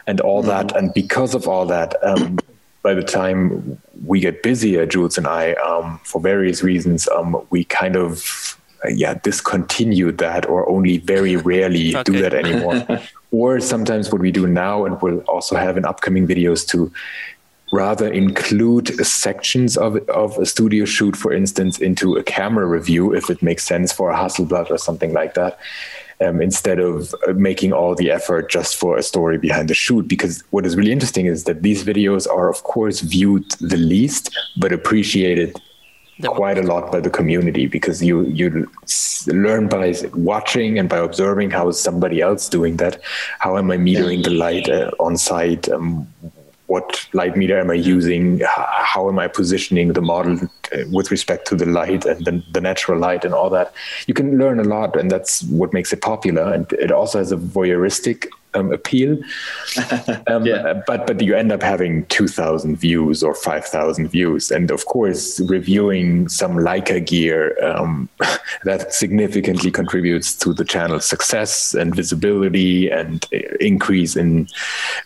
[0.10, 0.50] and all mm-hmm.
[0.50, 0.76] that.
[0.76, 2.40] And because of all that, um,
[2.82, 7.64] by the time we get busier, Jules and I, um, for various reasons, um, we
[7.66, 12.04] kind of uh, yeah discontinued that or only very rarely okay.
[12.04, 12.86] do that anymore.
[13.32, 16.92] or sometimes what we do now, and we'll also have in upcoming videos to
[17.72, 23.30] rather include sections of of a studio shoot, for instance, into a camera review if
[23.30, 25.60] it makes sense for a Hasselblad or something like that
[26.22, 30.08] um, instead of uh, making all the effort just for a story behind the shoot.
[30.08, 34.36] Because what is really interesting is that these videos are, of course, viewed the least,
[34.58, 35.56] but appreciated
[36.26, 37.66] quite a lot by the community.
[37.66, 38.70] Because you you
[39.28, 43.02] learn by watching and by observing how is somebody else doing that.
[43.40, 46.08] How am i metering the light uh, on site um,
[46.70, 48.42] what light meter am I using?
[48.46, 50.38] How am I positioning the model
[50.72, 53.74] uh, with respect to the light and the, the, natural light and all that?
[54.06, 56.54] You can learn a lot, and that's what makes it popular.
[56.54, 59.18] And it also has a voyeuristic um, appeal.
[60.28, 60.82] Um, yeah.
[60.86, 64.86] But but you end up having two thousand views or five thousand views, and of
[64.86, 68.10] course, reviewing some Leica gear um,
[68.64, 74.48] that significantly contributes to the channel's success and visibility and uh, increase in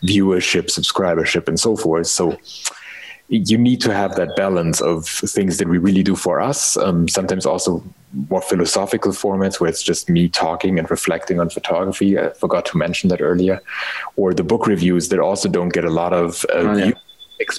[0.03, 2.07] viewership, subscribership, and so forth.
[2.07, 2.37] So
[3.33, 6.77] you need to have that balance of things that we really do for us.
[6.77, 7.83] Um, sometimes also
[8.29, 12.19] more philosophical formats where it's just me talking and reflecting on photography.
[12.19, 13.61] I forgot to mention that earlier.
[14.17, 16.91] Or the book reviews that also don't get a lot of uh, oh, yeah.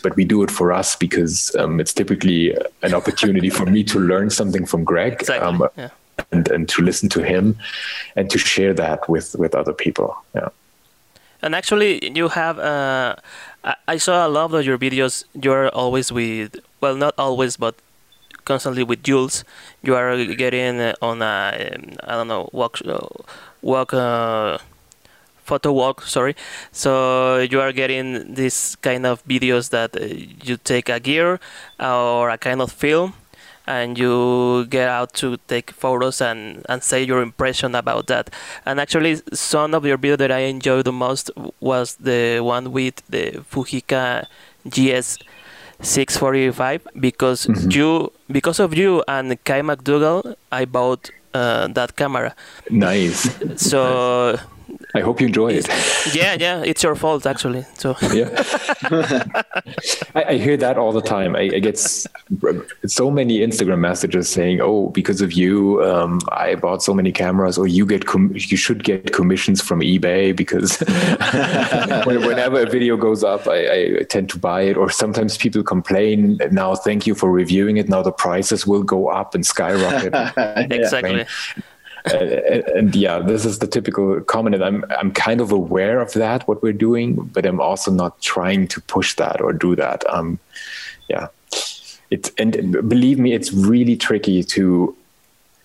[0.03, 3.99] but we do it for us because um, it's typically an opportunity for me to
[3.99, 5.15] learn something from Greg.
[5.15, 5.47] Exactly.
[5.47, 5.89] Um, yeah.
[6.31, 7.57] And, and to listen to him
[8.15, 10.17] and to share that with, with other people.
[10.35, 10.51] Yeah.
[11.43, 13.17] And actually, you have uh,
[13.65, 15.25] I, saw a lot of your videos.
[15.33, 17.75] You're always with, well, not always, but
[18.45, 19.45] constantly with Jules.
[19.83, 23.07] You are getting on a, um, I don't know, walk, uh,
[23.63, 24.59] walk, uh,
[25.45, 26.03] photo walk.
[26.03, 26.37] Sorry.
[26.73, 31.41] So you are getting this kind of videos that uh, you take a gear
[31.81, 33.15] or a kind of film
[33.67, 38.31] and you get out to take photos and, and say your impression about that.
[38.67, 43.03] And actually, some of your videos that I enjoyed the most was the one with
[43.09, 44.27] the Fujica
[44.69, 45.19] GS
[45.81, 47.71] 645 because mm-hmm.
[47.71, 52.35] you because of you and Kyle McDougall, I bought uh, that camera.
[52.71, 53.29] Nice.
[53.57, 54.39] So
[54.97, 55.67] I hope you enjoy it.
[56.15, 57.65] Yeah, yeah, it's your fault actually.
[57.75, 58.29] So yeah,
[60.15, 61.35] I, I, hear that all the time.
[61.35, 66.85] I, I, get so many Instagram messages saying, "Oh, because of you, um, I bought
[66.85, 70.79] so many cameras," or "You get com- you should get commissions from eBay because
[72.07, 76.39] whenever a video goes up, I, I tend to buy it." Or sometimes people complain,
[76.53, 77.89] "Now, thank you for reviewing it.
[77.89, 80.15] Now the prices will go up and skyrocket."
[80.71, 81.27] exactly
[82.07, 82.19] uh,
[82.75, 84.55] and yeah, this is the typical comment.
[84.55, 88.21] And I'm I'm kind of aware of that what we're doing, but I'm also not
[88.21, 90.05] trying to push that or do that.
[90.11, 90.39] Um,
[91.09, 91.29] yeah,
[92.11, 94.95] it's and believe me, it's really tricky to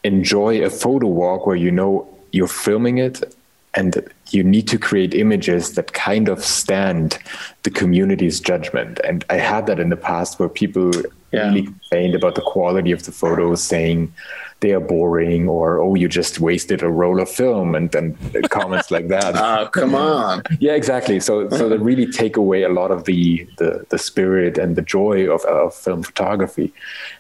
[0.04, 3.36] enjoy a photo walk where you know you're filming it
[3.74, 7.20] and you need to create images that kind of stand
[7.64, 9.00] the community's judgment.
[9.04, 10.92] And I had that in the past where people
[11.32, 11.48] yeah.
[11.48, 14.12] really complained about the quality of the photos, saying
[14.62, 18.18] they are boring or oh, you just wasted a roll of film, and then
[18.50, 19.36] comments like that.
[19.36, 20.44] Oh, come on!
[20.60, 21.20] yeah, exactly.
[21.20, 24.82] So, so they really take away a lot of the the, the spirit and the
[24.82, 26.74] joy of, of film photography,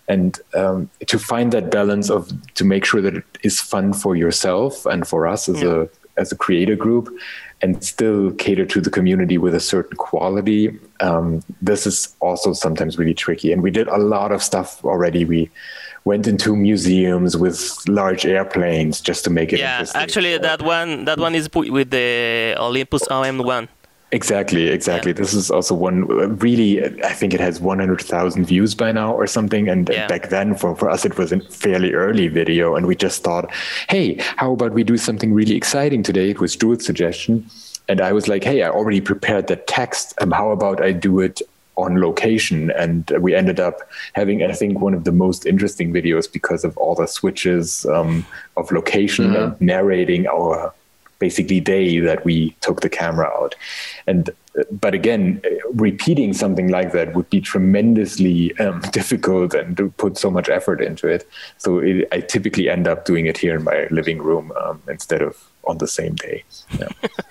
[0.07, 4.15] and um, to find that balance of to make sure that it is fun for
[4.15, 5.83] yourself and for us as yeah.
[5.83, 7.09] a as a creator group
[7.61, 10.77] and still cater to the community with a certain quality.
[10.99, 13.51] Um, this is also sometimes really tricky.
[13.51, 15.25] And we did a lot of stuff already.
[15.25, 15.49] We
[16.05, 19.59] went into museums with large airplanes just to make it.
[19.59, 23.67] Yeah, actually, that one that one is with the Olympus OM1.
[24.11, 25.11] Exactly, exactly.
[25.11, 25.17] Yeah.
[25.17, 26.05] This is also one
[26.39, 29.69] really, I think it has 100,000 views by now or something.
[29.69, 30.07] And yeah.
[30.07, 32.75] back then, for, for us, it was a fairly early video.
[32.75, 33.53] And we just thought,
[33.87, 36.31] hey, how about we do something really exciting today?
[36.31, 37.47] It was Jules' suggestion.
[37.87, 40.15] And I was like, hey, I already prepared the text.
[40.21, 41.41] Um, how about I do it
[41.85, 42.71] on location?
[42.71, 43.79] And we ended up
[44.13, 48.25] having, I think, one of the most interesting videos because of all the switches um,
[48.57, 49.43] of location mm-hmm.
[49.43, 50.73] and narrating our
[51.19, 53.55] basically day that we took the camera out.
[54.07, 54.29] And
[54.71, 55.41] but again,
[55.73, 60.81] repeating something like that would be tremendously um, difficult and to put so much effort
[60.81, 61.29] into it.
[61.57, 65.21] So it, I typically end up doing it here in my living room um, instead
[65.21, 66.43] of on the same day.
[66.77, 66.87] Yeah.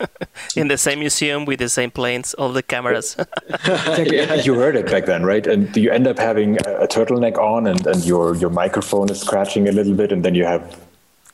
[0.56, 3.16] in the same museum with the same planes, all the cameras.
[3.66, 4.34] yeah.
[4.34, 5.46] You heard it back then, right?
[5.46, 9.20] And you end up having a, a turtleneck on, and, and your your microphone is
[9.20, 10.78] scratching a little bit, and then you have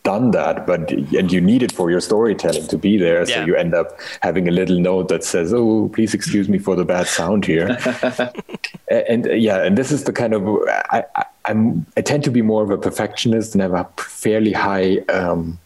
[0.04, 3.24] done that, but and you need it for your storytelling to be there.
[3.26, 6.76] So you end up having a little note that says, "Oh, please excuse me for
[6.76, 7.68] the bad sound here."
[8.88, 12.30] and, and, yeah, and this is the kind of I, I, am I tend to
[12.30, 14.98] be more of a perfectionist and have a fairly high.
[15.08, 15.58] Um,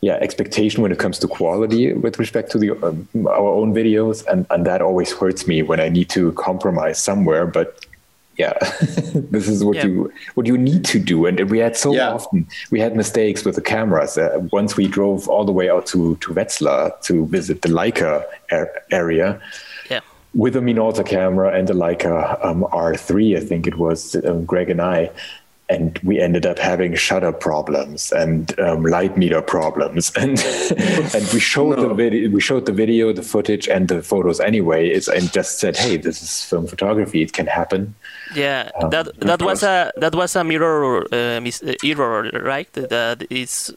[0.00, 4.24] yeah, expectation when it comes to quality with respect to the um, our own videos,
[4.26, 7.46] and and that always hurts me when I need to compromise somewhere.
[7.46, 7.84] But
[8.38, 8.54] yeah
[9.32, 9.86] this is what yeah.
[9.86, 12.10] you what you need to do and we had so yeah.
[12.10, 15.84] often we had mistakes with the cameras uh, once we drove all the way out
[15.84, 18.24] to to Wetzlar to visit the Leica
[18.90, 19.40] area
[19.90, 20.00] yeah.
[20.34, 24.70] with a Minolta camera and the Leica um, R3 I think it was um, Greg
[24.70, 25.10] and I
[25.68, 30.12] and we ended up having shutter problems and um, light meter problems.
[30.18, 30.40] And
[31.14, 31.88] and we showed no.
[31.88, 34.88] the video we showed the video the footage and the photos anyway.
[34.88, 37.22] It's, and just said hey this is film photography.
[37.22, 37.94] It can happen.
[38.34, 42.72] Yeah um, that that was a that was a mirror uh, mis- uh, error right?
[42.72, 43.74] That is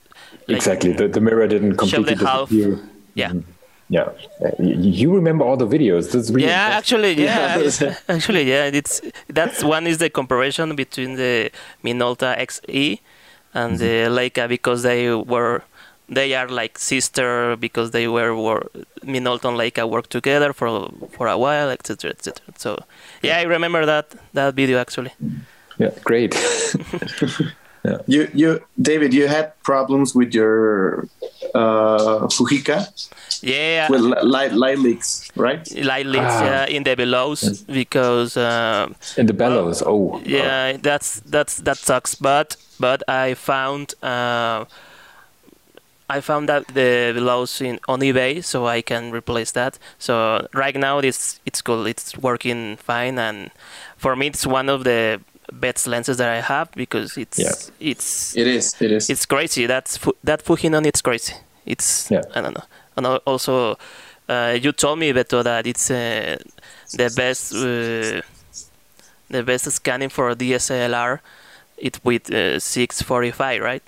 [0.47, 0.93] like exactly.
[0.93, 2.75] The, the mirror didn't completely disappear.
[2.75, 2.85] Half.
[3.13, 3.29] yeah.
[3.29, 3.50] Mm-hmm
[3.91, 4.09] yeah
[4.57, 7.95] you remember all the videos that's really yeah actually yeah, yeah.
[8.15, 11.51] actually yeah it's that's one is the comparison between the
[11.83, 12.99] minolta xe
[13.53, 13.83] and mm-hmm.
[13.83, 15.61] the leica because they were
[16.07, 18.63] they are like sister because they were, were
[19.03, 20.69] minolta and leica worked together for
[21.15, 22.77] for a while etc etc so
[23.21, 25.11] yeah i remember that that video actually
[25.77, 26.33] yeah great
[27.83, 27.97] yeah.
[28.07, 31.07] You, you, David, you had problems with your
[31.53, 32.87] uh, Fujica.
[33.41, 33.89] Yeah.
[33.89, 35.67] With light, light leaks, right?
[35.83, 36.65] Light leaks ah.
[36.65, 37.61] in the bellows yes.
[37.61, 38.37] because.
[38.37, 40.21] Uh, in the bellows, oh.
[40.25, 42.15] Yeah, that's that's that sucks.
[42.15, 43.95] But but I found.
[44.03, 44.65] Uh,
[46.11, 49.79] I found that the bellows in on eBay, so I can replace that.
[49.97, 51.87] So right now it's it's cool.
[51.87, 53.49] It's working fine, and
[53.95, 57.51] for me it's one of the best lenses that I have because it's yeah.
[57.79, 59.65] it's it is it is it's crazy.
[59.65, 61.33] That's that Fujinon it's crazy.
[61.65, 62.21] It's yeah.
[62.33, 62.63] I don't know.
[62.97, 63.77] And also,
[64.27, 66.37] uh, you told me Beto that it's uh,
[66.93, 68.21] the best uh,
[69.29, 71.19] the best scanning for DSLR.
[71.77, 73.83] It with uh, 645, right?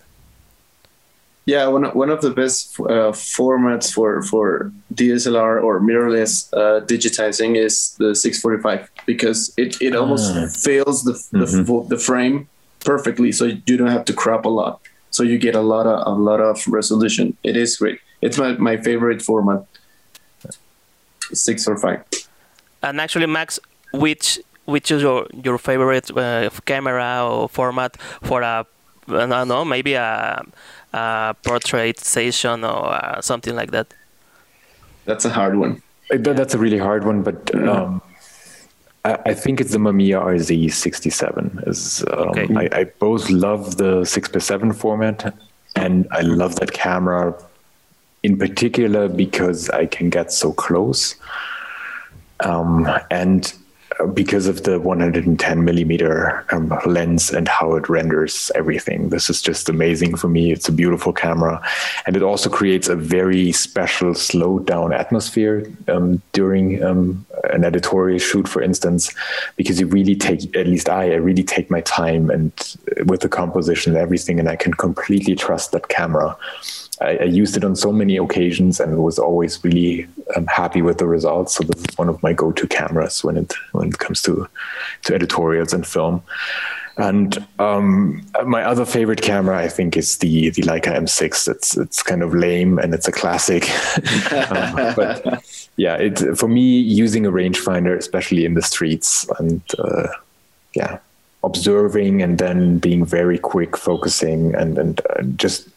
[1.45, 7.57] Yeah, one one of the best uh, formats for for DSLR or mirrorless uh, digitizing
[7.57, 10.47] is the 645 because it, it almost ah.
[10.47, 11.63] fills the mm-hmm.
[11.63, 12.47] the, the frame
[12.85, 14.79] perfectly, so you don't have to crop a lot.
[15.11, 17.35] So you get a lot of a lot of resolution.
[17.43, 17.99] It is great.
[18.21, 19.65] It's my, my favorite format.
[21.33, 22.03] Six or five.
[22.81, 23.59] And actually, Max,
[23.93, 28.65] which which is your your favorite uh, camera or format for a
[29.07, 30.41] I don't know maybe a
[30.93, 33.93] uh, portrait session or uh, something like that?
[35.05, 35.81] That's a hard one.
[36.09, 38.01] That's a really hard one, but um,
[39.03, 41.67] I, I, think it's the Mamiya RZ67.
[41.67, 42.47] Is um, okay.
[42.55, 45.33] I, I, both love the six by seven format,
[45.75, 47.35] and I love that camera
[48.21, 51.15] in particular because I can get so close.
[52.41, 53.53] Um, and
[54.13, 59.09] because of the 110 millimeter um, lens and how it renders everything.
[59.09, 60.51] This is just amazing for me.
[60.51, 61.61] It's a beautiful camera,
[62.05, 68.19] and it also creates a very special slowed down atmosphere um, during um, an editorial
[68.19, 69.13] shoot, for instance,
[69.55, 72.51] because you really take, at least I, I really take my time and
[73.05, 76.35] with the composition and everything, and I can completely trust that camera.
[77.01, 80.97] I, I, used it on so many occasions and was always really um, happy with
[80.97, 81.55] the results.
[81.55, 84.47] So this is one of my go-to cameras when it when it comes to
[85.03, 86.23] to editorials and film.
[86.97, 91.47] And um, my other favorite camera, I think, is the the Leica M6.
[91.47, 93.67] It's it's kind of lame and it's a classic,
[94.31, 95.43] um, but
[95.75, 100.07] yeah, it for me using a rangefinder, especially in the streets, and uh,
[100.75, 100.99] yeah,
[101.43, 105.67] observing and then being very quick, focusing and and uh, just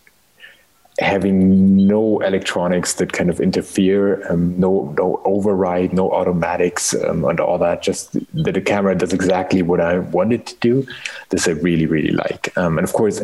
[0.98, 7.38] having no electronics that kind of interfere, um, no no override, no automatics, um, and
[7.38, 7.82] all that.
[7.82, 8.12] Just
[8.44, 10.86] that the camera does exactly what I wanted to do.
[11.30, 12.56] This I really really like.
[12.56, 13.20] Um, and of course,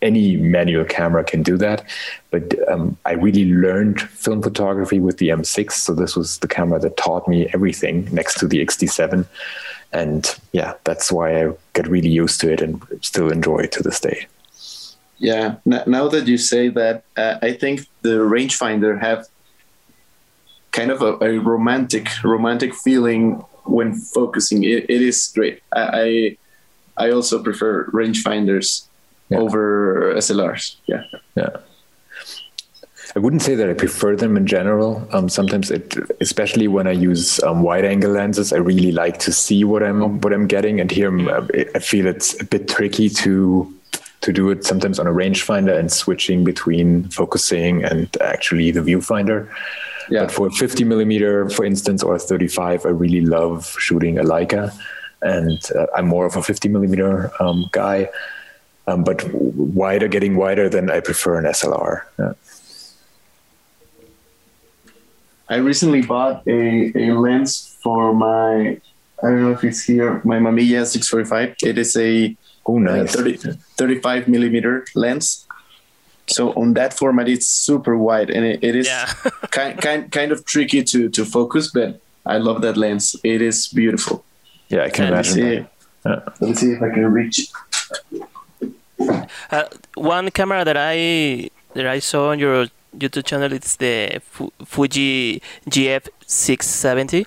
[0.00, 1.84] any manual camera can do that,
[2.30, 5.72] but um, I really learned film photography with the M6.
[5.72, 9.26] So this was the camera that taught me everything next to the XD7.
[9.92, 13.82] And yeah, that's why I got really used to it and still enjoy it to
[13.82, 14.26] this day.
[15.22, 15.56] Yeah.
[15.64, 19.28] Now that you say that, uh, I think the rangefinder have
[20.72, 24.64] kind of a, a romantic, romantic feeling when focusing.
[24.64, 25.62] it, it is great.
[25.70, 26.36] I,
[26.98, 28.88] I, I also prefer rangefinders
[29.28, 29.38] yeah.
[29.38, 30.74] over SLRs.
[30.86, 31.04] Yeah.
[31.36, 31.50] Yeah.
[33.14, 35.06] I wouldn't say that I prefer them in general.
[35.12, 39.62] Um, sometimes, it, especially when I use um, wide-angle lenses, I really like to see
[39.62, 41.28] what I'm what I'm getting, and here um,
[41.74, 43.70] I feel it's a bit tricky to
[44.22, 49.48] to do it sometimes on a rangefinder and switching between focusing and actually the viewfinder.
[50.08, 50.24] Yeah.
[50.24, 54.72] But for 50 millimeter, for instance, or 35, I really love shooting a Leica,
[55.22, 58.08] and uh, I'm more of a 50 millimeter um, guy.
[58.86, 62.02] Um, but wider, getting wider, then I prefer an SLR.
[62.18, 62.32] Yeah.
[65.48, 68.80] I recently bought a, a lens for my
[69.22, 71.56] I don't know if it's here my Mamiya 645.
[71.62, 72.36] It is a
[72.66, 73.14] Oh, nice.
[73.14, 73.36] Uh, 30,
[73.76, 75.46] 35 millimeter lens.
[76.28, 79.06] So on that format, it's super wide, and it, it is yeah.
[79.50, 81.70] kind, kind kind of tricky to to focus.
[81.72, 83.16] But I love that lens.
[83.24, 84.24] It is beautiful.
[84.68, 85.34] Yeah, I can and imagine.
[85.34, 85.66] See,
[86.06, 86.20] yeah.
[86.40, 87.50] Let's see if I can reach.
[89.50, 94.20] Uh, one camera that I that I saw on your YouTube channel it's the
[94.64, 97.26] Fuji GF 670.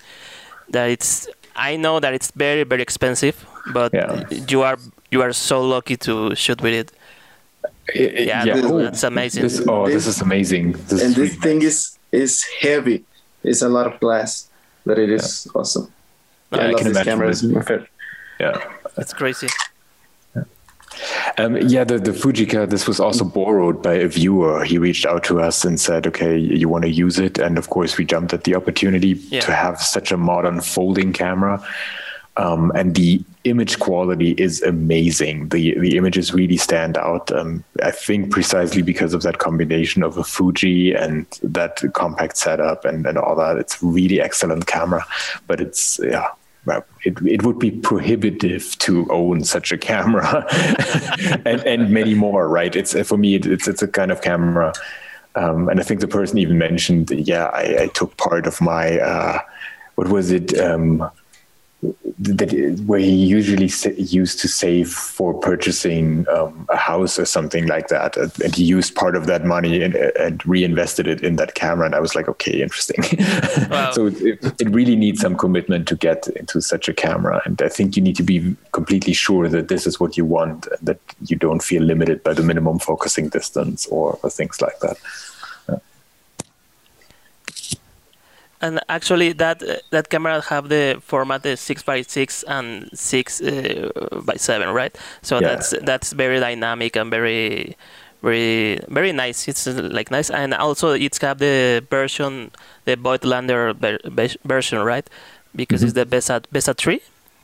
[0.69, 4.23] That it's I know that it's very very expensive, but yeah.
[4.47, 4.77] you are
[5.11, 6.91] you are so lucky to shoot with it.
[7.93, 8.55] it yeah, yeah.
[8.55, 9.43] That's, that's amazing.
[9.43, 10.73] This, oh, this, this, is amazing.
[10.73, 13.03] This and is this thing is is heavy.
[13.43, 14.49] It's a lot of glass,
[14.85, 15.59] but it is yeah.
[15.59, 15.91] awesome.
[16.51, 17.87] Yeah, I, I can imagine.
[18.39, 19.47] Yeah, that's crazy.
[21.37, 24.63] Um, yeah, the, the Fujica, this was also borrowed by a viewer.
[24.63, 27.37] He reached out to us and said, okay, you want to use it?
[27.37, 29.41] And of course, we jumped at the opportunity yeah.
[29.41, 31.61] to have such a modern folding camera.
[32.37, 35.49] Um, and the image quality is amazing.
[35.49, 37.31] The the images really stand out.
[37.31, 42.83] Um, I think precisely because of that combination of a Fuji and that compact setup
[42.83, 43.57] and, and all that.
[43.57, 45.05] It's really excellent camera,
[45.47, 46.27] but it's yeah.
[47.03, 50.47] It, it would be prohibitive to own such a camera
[51.45, 52.75] and, and many more, right?
[52.75, 54.73] It's for me, it's it's a kind of camera,
[55.35, 58.99] um, and I think the person even mentioned, yeah, I, I took part of my,
[58.99, 59.39] uh,
[59.95, 60.57] what was it?
[60.59, 61.09] Um,
[61.81, 67.89] that where he usually used to save for purchasing um, a house or something like
[67.89, 71.85] that, and he used part of that money and, and reinvested it in that camera.
[71.85, 73.03] And I was like, okay, interesting.
[73.69, 73.91] Wow.
[73.91, 77.69] so it, it, really needs some commitment to get into such a camera, and I
[77.69, 80.99] think you need to be completely sure that this is what you want, and that
[81.25, 84.97] you don't feel limited by the minimum focusing distance or, or things like that.
[88.65, 93.41] And actually that uh, that camera have the format the six by six and six
[93.41, 93.89] uh,
[94.25, 94.97] by seven, right?
[95.21, 95.47] So yeah.
[95.47, 97.75] that's that's very dynamic and very
[98.23, 99.47] very very nice.
[99.47, 102.51] It's uh, like nice, and also it's have the version
[102.85, 103.75] the Voigtlander
[104.43, 105.07] version, right?
[105.55, 105.87] Because mm-hmm.
[105.87, 107.01] it's the Bessa Bessa three.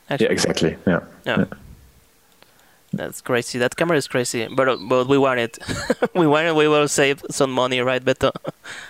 [0.09, 0.25] Actually.
[0.25, 0.75] Yeah, exactly.
[0.87, 0.99] Yeah.
[1.25, 1.37] yeah.
[1.37, 1.45] yeah.
[2.93, 3.57] That's crazy.
[3.57, 5.57] That camera is crazy, but but we want it.
[6.15, 6.55] we want it.
[6.55, 8.31] We will save some money, right, Beto,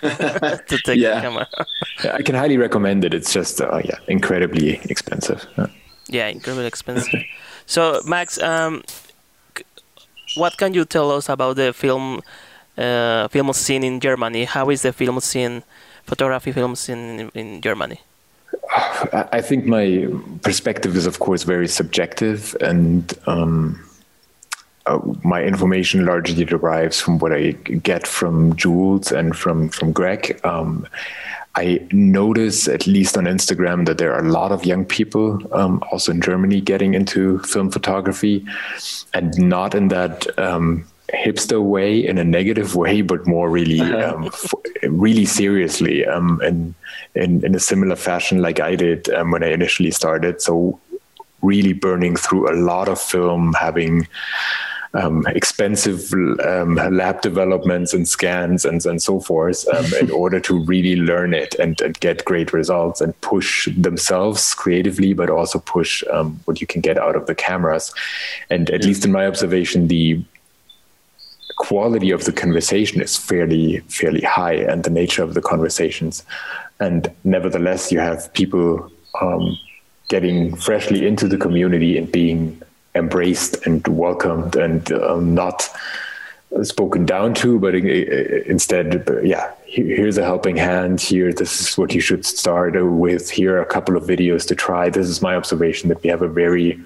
[0.00, 1.14] to take yeah.
[1.14, 1.46] the camera.
[2.04, 3.14] yeah, I can highly recommend it.
[3.14, 5.46] It's just uh, yeah, incredibly expensive.
[5.56, 5.66] Yeah,
[6.08, 7.22] yeah incredibly expensive.
[7.66, 8.82] so Max, um,
[10.34, 12.22] what can you tell us about the film
[12.76, 14.46] uh, film scene in Germany?
[14.46, 15.62] How is the film scene,
[16.04, 18.00] photography film scene in, in Germany?
[19.12, 20.08] I think my
[20.42, 23.78] perspective is, of course, very subjective, and um,
[24.86, 30.40] uh, my information largely derives from what I get from Jules and from from Greg.
[30.44, 30.86] Um,
[31.54, 35.82] I notice, at least on Instagram, that there are a lot of young people, um,
[35.92, 38.44] also in Germany, getting into film photography,
[39.12, 44.14] and not in that um, hipster way, in a negative way, but more really, uh-huh.
[44.16, 44.54] um, f-
[44.84, 46.74] really seriously, um, and
[47.14, 50.40] in, in a similar fashion like I did um, when I initially started.
[50.40, 50.80] So,
[51.42, 54.06] really burning through a lot of film, having
[54.94, 56.12] um, expensive
[56.44, 61.32] um, lab developments and scans and, and so forth um, in order to really learn
[61.32, 66.60] it and, and, get great results and push themselves creatively, but also push um, what
[66.60, 67.94] you can get out of the cameras.
[68.50, 68.88] And at yeah.
[68.88, 70.22] least in my observation, the
[71.56, 76.24] quality of the conversation is fairly fairly high and the nature of the conversations
[76.80, 78.90] and nevertheless you have people
[79.20, 79.56] um,
[80.08, 82.60] getting freshly into the community and being
[82.94, 85.68] embraced and welcomed and um, not
[86.62, 91.00] spoken down to, but instead, yeah, here's a helping hand.
[91.00, 93.30] Here, this is what you should start with.
[93.30, 94.90] Here are a couple of videos to try.
[94.90, 96.78] This is my observation that we have a very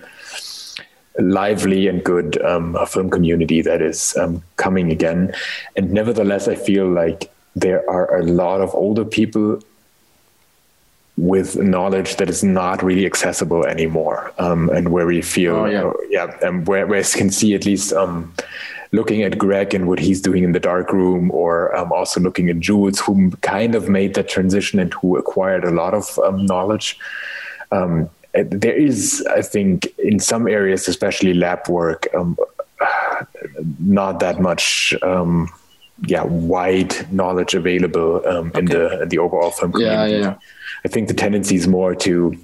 [1.18, 5.34] lively and good um, film community that is um, coming again.
[5.74, 9.60] And nevertheless, I feel like there are a lot of older people
[11.16, 15.92] with knowledge that is not really accessible anymore, um, and where we feel, oh, yeah,
[16.10, 18.34] yeah and where, where can see at least um,
[18.92, 22.50] looking at Greg and what he's doing in the dark room, or um, also looking
[22.50, 26.44] at Jules, who kind of made that transition and who acquired a lot of um,
[26.44, 26.98] knowledge.
[27.72, 32.36] Um, there is, I think, in some areas, especially lab work, um,
[33.80, 34.94] not that much
[36.04, 38.58] yeah wide knowledge available um, okay.
[38.58, 40.12] in the in the overall film community.
[40.12, 40.34] Yeah, yeah.
[40.84, 42.36] I think the tendency is more to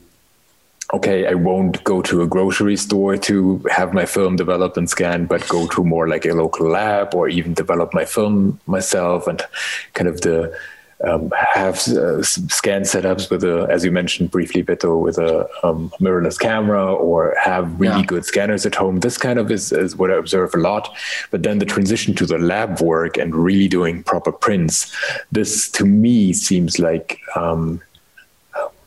[0.92, 5.28] okay, I won't go to a grocery store to have my film developed and scanned,
[5.28, 9.42] but go to more like a local lab or even develop my film myself and
[9.94, 10.54] kind of the
[11.04, 15.90] um, have uh, scan setups with a, as you mentioned briefly, Beto, with a um,
[16.00, 18.06] mirrorless camera or have really yeah.
[18.06, 19.00] good scanners at home.
[19.00, 20.94] This kind of is, is what I observe a lot.
[21.30, 24.94] But then the transition to the lab work and really doing proper prints,
[25.32, 27.80] this to me seems like um,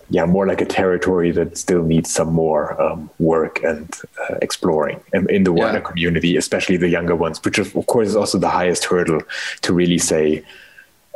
[0.09, 5.01] yeah, more like a territory that still needs some more um, work and uh, exploring
[5.13, 5.83] in, in the wider yeah.
[5.83, 9.21] community, especially the younger ones, which of course is also the highest hurdle
[9.61, 10.43] to really say,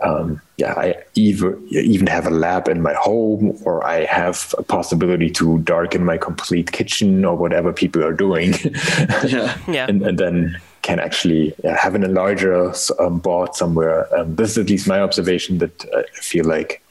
[0.01, 4.63] um, yeah, I either even have a lab in my home, or I have a
[4.63, 8.53] possibility to darken my complete kitchen, or whatever people are doing.
[9.25, 14.13] yeah, yeah, and, and then can actually yeah, have an enlarger um, bought somewhere.
[14.17, 16.81] Um, this is at least my observation that I feel like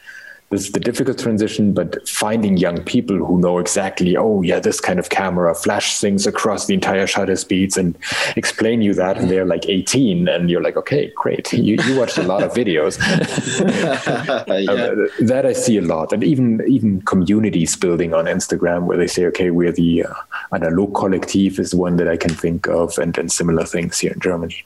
[0.50, 4.80] this is the difficult transition, but finding young people who know exactly, oh yeah, this
[4.80, 7.98] kind of camera flash things across the entire shutter speeds and
[8.34, 12.16] explain you that, and they're like 18, and you're like, okay, great, you, you watched
[12.16, 12.98] a lot of videos.
[14.48, 14.72] yeah.
[14.72, 19.06] um, that I see a lot, and even even communities building on Instagram where they
[19.06, 20.14] say, okay, we're the uh,
[20.52, 24.20] Analog collective is one that I can think of, and and similar things here in
[24.20, 24.64] Germany.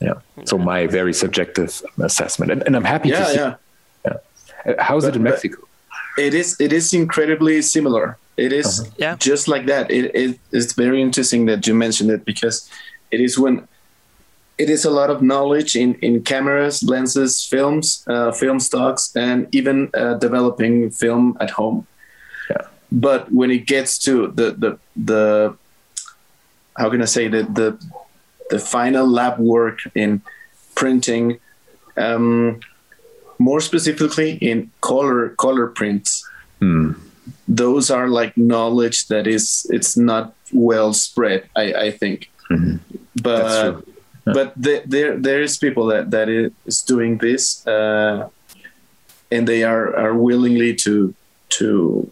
[0.00, 0.20] Yeah.
[0.44, 3.36] So my very subjective assessment, and, and I'm happy yeah, to see.
[3.38, 3.56] Yeah
[4.78, 5.62] How's but, it in Mexico?
[6.18, 6.56] It is.
[6.60, 8.18] It is incredibly similar.
[8.36, 8.90] It is uh-huh.
[8.98, 9.16] yeah.
[9.16, 9.90] just like that.
[9.90, 12.70] It, it it's very interesting that you mentioned it because
[13.10, 13.66] it is when
[14.58, 19.54] it is a lot of knowledge in, in cameras, lenses, films, uh, film stocks, and
[19.54, 21.86] even uh, developing film at home.
[22.50, 22.62] Yeah.
[22.90, 25.56] But when it gets to the the the
[26.76, 27.78] how can I say the the
[28.50, 30.22] the final lab work in
[30.74, 31.38] printing,
[31.96, 32.60] um,
[33.38, 36.26] more specifically in color color prints
[36.60, 36.94] mm.
[37.48, 42.76] those are like knowledge that is it's not well spread i i think mm-hmm.
[43.22, 43.82] but
[44.26, 44.32] yeah.
[44.32, 48.28] but the, there there is people that that is doing this uh,
[49.30, 51.14] and they are are willingly to
[51.48, 52.10] to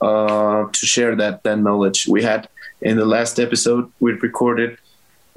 [0.00, 2.48] uh, to share that that knowledge we had
[2.82, 4.76] in the last episode we recorded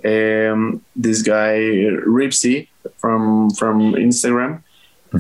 [0.06, 1.58] um, this guy
[2.06, 4.62] Ripsy from from Instagram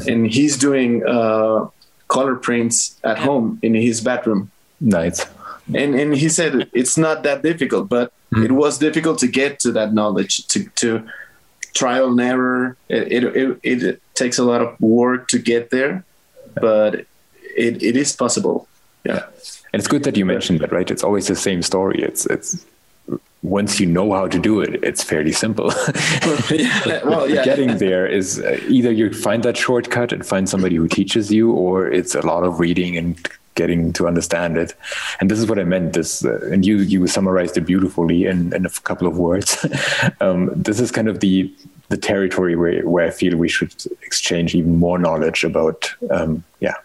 [0.08, 1.68] and he's doing uh,
[2.08, 4.52] color prints at home in his bedroom.
[4.80, 5.26] Nice.
[5.74, 8.46] And and he said it's not that difficult, but mm.
[8.46, 11.04] it was difficult to get to that knowledge to to
[11.74, 12.78] trial and error.
[12.88, 16.06] It it, it, it takes a lot of work to get there,
[16.56, 17.06] but
[17.56, 18.68] it, it is possible.
[19.04, 19.26] Yeah.
[19.74, 20.90] And it's good that you mentioned that, right?
[20.90, 22.02] It's always the same story.
[22.02, 22.66] It's it's
[23.48, 25.72] once you know how to do it, it's fairly simple.
[26.52, 27.44] yeah, well, yeah.
[27.44, 31.52] Getting there is uh, either you find that shortcut and find somebody who teaches you,
[31.52, 34.76] or it's a lot of reading and getting to understand it.
[35.20, 35.94] And this is what I meant.
[35.94, 39.66] This, uh, and you you summarized it beautifully in, in a couple of words.
[40.22, 41.54] um, this is kind of the
[41.90, 43.74] the territory where where I feel we should
[44.04, 46.76] exchange even more knowledge about, um, yeah,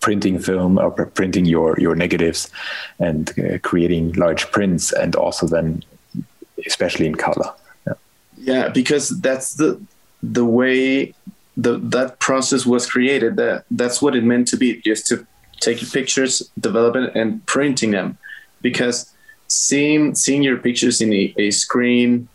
[0.00, 2.50] printing film or printing your your negatives
[2.98, 5.82] and uh, creating large prints, and also then,
[6.66, 7.52] especially in color.
[7.86, 7.94] Yeah.
[8.36, 9.80] yeah, because that's the
[10.22, 11.14] the way
[11.56, 13.36] the that process was created.
[13.36, 15.26] That that's what it meant to be, just to
[15.60, 18.18] taking pictures, developing and printing them,
[18.60, 19.12] because
[19.48, 22.28] seeing seeing your pictures in a, a screen,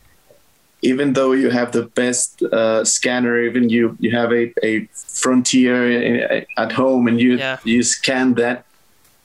[0.82, 6.46] even though you have the best uh, scanner, even you you have a, a frontier
[6.58, 7.58] at home and you yeah.
[7.64, 8.66] you scan that,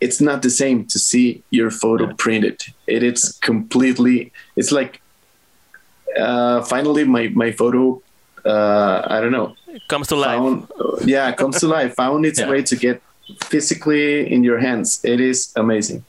[0.02, 2.14] it's not the same to see your photo yeah.
[2.18, 2.58] printed.
[2.86, 4.32] It is completely.
[4.56, 5.00] It's like
[6.18, 8.02] uh, finally my my photo.
[8.44, 9.54] Uh, I don't know.
[9.88, 10.38] Comes to life.
[10.38, 10.66] Found,
[11.04, 11.94] yeah, comes to life.
[11.94, 12.50] Found its yeah.
[12.50, 13.00] way to get
[13.44, 15.00] physically in your hands.
[15.04, 16.04] It is amazing.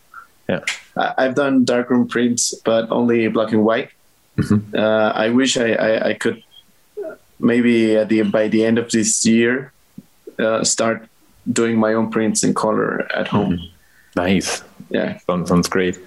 [0.49, 0.61] Yeah,
[0.97, 3.89] I, have done darkroom prints, but only black and white.
[4.37, 4.75] Mm-hmm.
[4.75, 6.43] Uh, I wish I, I, I, could
[7.39, 9.71] maybe at the by the end of this year
[10.39, 11.07] uh, start
[11.45, 13.53] doing my own prints in color at home.
[13.53, 13.72] Mm-hmm.
[14.15, 14.63] Nice.
[14.89, 15.99] Yeah, sounds, sounds great.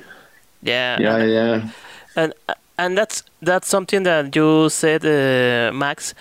[0.62, 0.98] Yeah.
[1.00, 1.68] Yeah, yeah.
[2.16, 2.34] And
[2.78, 6.14] and that's that's something that you said, uh, Max.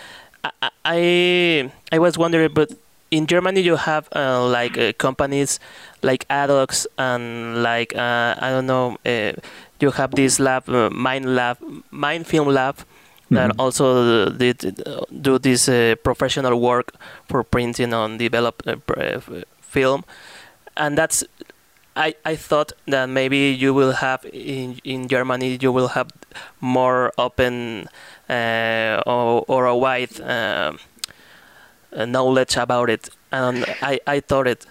[0.44, 2.72] I, I I was wondering, but
[3.12, 5.60] in Germany you have uh, like uh, companies
[6.02, 9.34] like Adox and like uh, I don't know uh,
[9.80, 11.58] you have this lab uh, Mind Lab
[11.92, 12.78] Mein Film Lab
[13.32, 13.60] that mm-hmm.
[13.60, 14.84] also did
[15.22, 16.94] do this uh, professional work
[17.28, 18.68] for printing on developed
[19.62, 20.04] film
[20.78, 21.24] and that's
[21.96, 26.10] I, I thought that maybe you will have in in Germany you will have
[26.60, 27.88] more open
[28.30, 30.74] or, or a wide uh,
[32.06, 34.66] knowledge about it, and I, I thought it.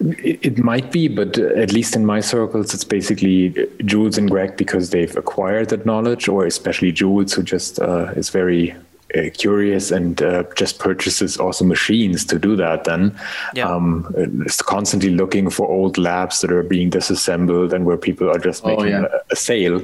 [0.00, 0.58] it.
[0.58, 5.16] Might be, but at least in my circles, it's basically Jules and Greg because they've
[5.16, 8.76] acquired that knowledge, or especially Jules, who just uh, is very uh,
[9.34, 13.16] curious and uh, just purchases also machines to do that then
[13.54, 13.68] yeah.
[13.68, 14.12] um,
[14.46, 18.64] it's constantly looking for old labs that are being disassembled and where people are just
[18.64, 19.06] oh, making oh, yeah.
[19.06, 19.80] a, a, sale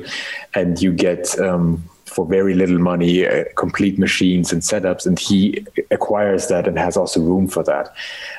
[0.55, 5.65] and you get um, for very little money, uh, complete machines and setups, and he
[5.91, 7.95] acquires that and has also room for that.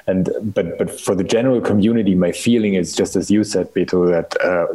[0.07, 4.09] And but but for the general community, my feeling is just as you said, Beto,
[4.11, 4.67] that uh,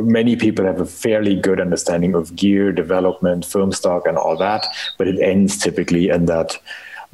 [0.00, 4.66] many people have a fairly good understanding of gear development, film stock, and all that,
[4.98, 6.58] but it ends typically in that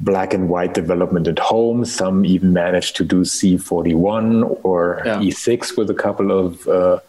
[0.01, 1.85] black and white development at home.
[1.85, 5.19] Some even manage to do C41 or yeah.
[5.19, 6.99] E6 with a couple of uh,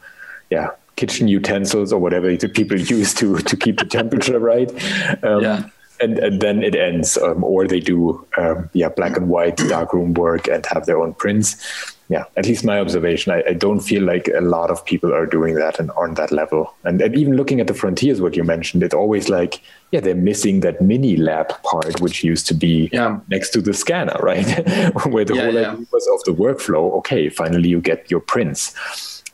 [0.50, 4.70] yeah kitchen utensils or whatever people use to to keep the temperature right.
[5.24, 5.64] Um, yeah.
[6.00, 10.14] And, and, then it ends, um, or they do, um, yeah, black and white darkroom
[10.14, 11.54] work and have their own prints.
[12.08, 13.32] Yeah, at least my observation.
[13.32, 16.32] I, I, don't feel like a lot of people are doing that and on that
[16.32, 16.74] level.
[16.82, 19.60] And, and, even looking at the frontiers, what you mentioned, it's always like,
[19.92, 23.20] yeah, they're missing that mini lab part, which used to be yeah.
[23.28, 24.44] next to the scanner, right?
[25.06, 25.70] Where the yeah, whole yeah.
[25.72, 26.92] idea was of the workflow.
[26.94, 28.74] Okay, finally you get your prints.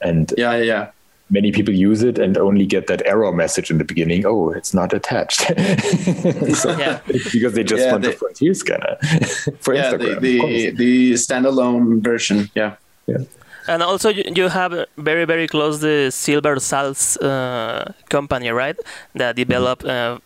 [0.03, 0.91] And yeah, yeah
[1.31, 4.25] many people use it and only get that error message in the beginning.
[4.27, 5.41] Oh, it's not attached.
[6.57, 7.01] so, yeah.
[7.07, 8.97] Because they just yeah, want the frontier scanner
[9.61, 10.21] for yeah, Instagram.
[10.21, 12.51] The, the, the, standalone version.
[12.55, 12.77] Yeah.
[13.07, 13.19] Yeah.
[13.67, 18.77] And also, you have very, very close the Silbersalz uh, company, right?
[19.15, 20.23] That develop mm-hmm.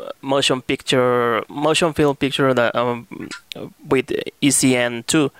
[0.00, 3.06] uh, motion picture, motion film picture that, um,
[3.86, 4.06] with
[4.42, 5.30] ECN-2.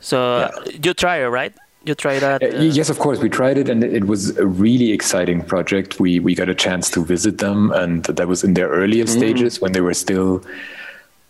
[0.00, 0.50] So yeah.
[0.82, 1.54] you try it, right?
[1.84, 2.42] You try that?
[2.42, 3.18] Uh, uh, yes, of course.
[3.18, 6.00] We tried it, and it was a really exciting project.
[6.00, 9.08] We we got a chance to visit them, and that was in their earlier mm.
[9.08, 10.42] stages when they were still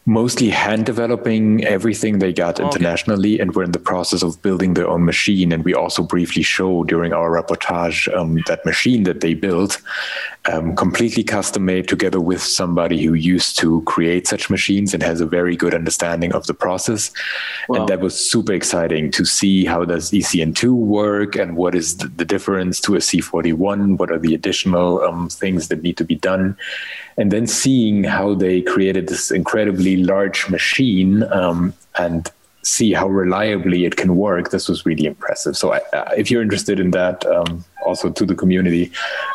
[0.04, 2.66] mostly hand developing everything they got okay.
[2.66, 6.42] internationally and we're in the process of building their own machine and we also briefly
[6.42, 9.80] show during our reportage um, that machine that they built
[10.52, 15.20] um, completely custom made together with somebody who used to create such machines and has
[15.20, 17.12] a very good understanding of the process
[17.68, 17.78] wow.
[17.78, 22.08] and that was super exciting to see how does ecn2 work and what is the,
[22.08, 26.16] the difference to a c41 what are the additional um, things that need to be
[26.16, 26.56] done
[27.16, 32.30] and then seeing how they created this incredibly large machine um, and
[32.64, 35.56] see how reliably it can work this was really impressive.
[35.56, 38.92] So I, uh, if you're interested in that um, also to the community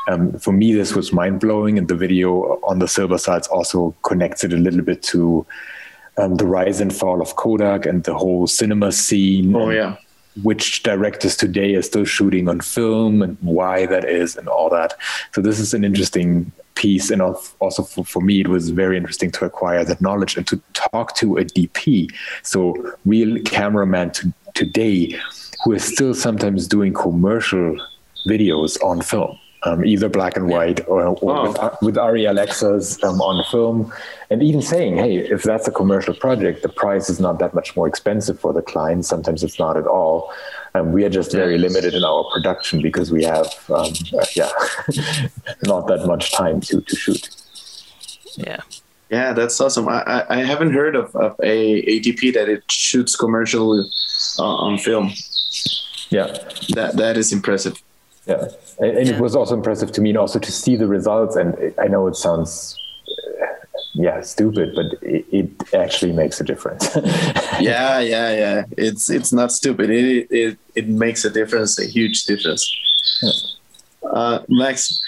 [0.08, 4.54] um, for me this was mind-blowing and the video on the Silbersalz also connects it
[4.54, 5.46] a little bit to
[6.18, 9.98] um, the rise and fall of kodak and the whole cinema scene oh yeah.
[10.44, 14.94] which directors today are still shooting on film and why that is and all that.
[15.34, 19.32] So this is an interesting piece and also for, for me it was very interesting
[19.32, 22.10] to acquire that knowledge and to talk to a dp
[22.44, 22.76] so
[23.06, 25.20] real cameraman to today
[25.64, 27.76] who is still sometimes doing commercial
[28.28, 29.38] videos on film
[29.68, 31.52] um, either black and white or, or Oh.
[31.52, 33.92] with, with Arri Alexas um, on film,
[34.30, 37.76] and even saying, hey, if that's a commercial project, the price is not that much
[37.76, 39.06] more expensive for the client.
[39.06, 40.32] Sometimes it's not at all.
[40.76, 44.50] Um, we are just very limited in our production because we have, um, uh, yeah,
[45.64, 47.30] not that much time to, to shoot.
[48.36, 48.62] Yeah.
[49.10, 49.88] Yeah, that's awesome.
[49.88, 53.80] I, I, I haven't heard of, of a ADP that it shoots commercial
[54.38, 55.12] uh, on film.
[56.10, 56.28] Yeah.
[56.76, 57.82] That that is impressive.
[58.28, 58.48] Yeah,
[58.80, 59.16] and, and Yeah.
[59.16, 61.36] it was also impressive to me, and also to see the results.
[61.36, 62.78] And I know it sounds,
[63.42, 63.46] uh,
[63.96, 66.90] yeah, stupid, but it, it actually makes a difference.
[67.60, 68.64] Yeah, yeah, yeah.
[68.78, 69.90] It's it's not stupid.
[69.90, 72.62] It it it makes a difference, a huge difference.
[74.04, 75.02] Uh, Max,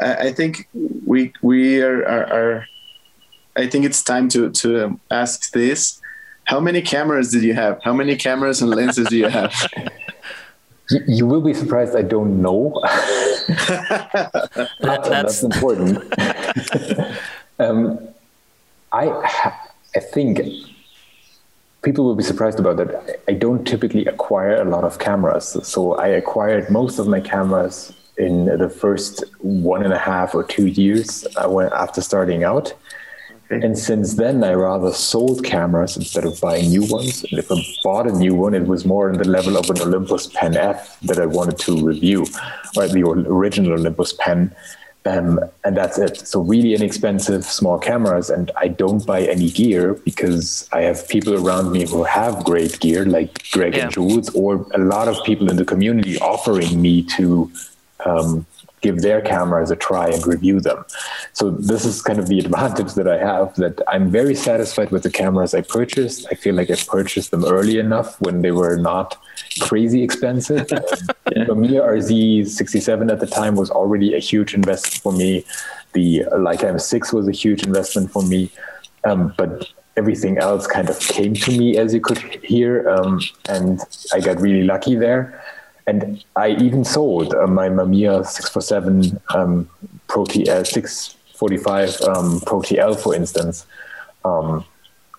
[0.00, 0.66] I, I think
[1.06, 2.66] we we are, are, are
[3.56, 6.00] I think it's time to to um, ask this.
[6.44, 7.78] How many cameras did you have?
[7.84, 9.52] How many cameras and lenses do you have?
[10.90, 11.96] you, you will be surprised.
[11.96, 12.80] I don't know.
[13.50, 15.98] That, that's that's important.
[17.58, 17.98] um,
[18.92, 19.08] I
[19.96, 20.40] I think
[21.82, 23.22] people will be surprised about that.
[23.28, 27.92] I don't typically acquire a lot of cameras, so I acquired most of my cameras
[28.16, 32.74] in the first one and a half or two years uh, after starting out.
[33.50, 37.24] And since then, I rather sold cameras instead of buying new ones.
[37.24, 39.80] And if I bought a new one, it was more in the level of an
[39.80, 42.26] Olympus Pen F that I wanted to review,
[42.76, 44.54] or the original Olympus Pen.
[45.04, 46.18] Um, and that's it.
[46.28, 51.34] So really inexpensive small cameras, and I don't buy any gear because I have people
[51.34, 53.84] around me who have great gear, like Greg Yeah.
[53.84, 57.50] and Jules, or a lot of people in the community offering me to
[58.06, 58.46] um,
[58.80, 60.84] give their cameras a try and review them.
[61.32, 65.02] So this is kind of the advantage that I have that I'm very satisfied with
[65.02, 66.26] the cameras I purchased.
[66.30, 69.16] I feel like I purchased them early enough when they were not
[69.60, 70.68] crazy expensive.
[70.68, 75.44] The Mamiya RZ67 at the time was already a huge investment for me.
[75.92, 78.50] The Leica M6 was a huge investment for me.
[79.04, 83.80] Um, but everything else kind of came to me, as you could hear, um, and
[84.12, 85.42] I got really lucky there.
[85.86, 89.68] And I even sold uh, my Mamiya 647 um,
[90.08, 93.66] Pro TL 645 um, Pro TL, for instance,
[94.24, 94.64] um,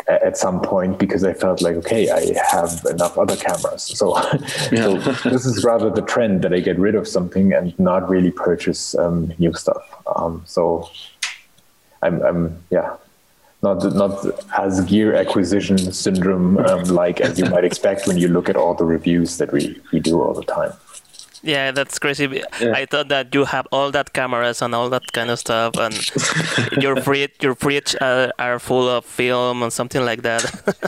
[0.07, 3.83] at some point because I felt like, okay, I have enough other cameras.
[3.83, 4.15] So,
[4.47, 4.97] so
[5.29, 8.95] this is rather the trend that I get rid of something and not really purchase
[8.95, 9.83] um, new stuff.
[10.15, 10.89] Um, so,
[12.01, 12.95] I'm, I'm, yeah,
[13.63, 14.25] not not
[14.57, 18.73] as gear acquisition syndrome um, like as you might expect when you look at all
[18.73, 20.73] the reviews that we, we do all the time.
[21.43, 22.25] Yeah, that's crazy.
[22.59, 22.73] Yeah.
[22.75, 25.93] I thought that you have all that cameras and all that kind of stuff, and
[26.83, 30.43] your fridge, your fridge are, are full of film and something like that.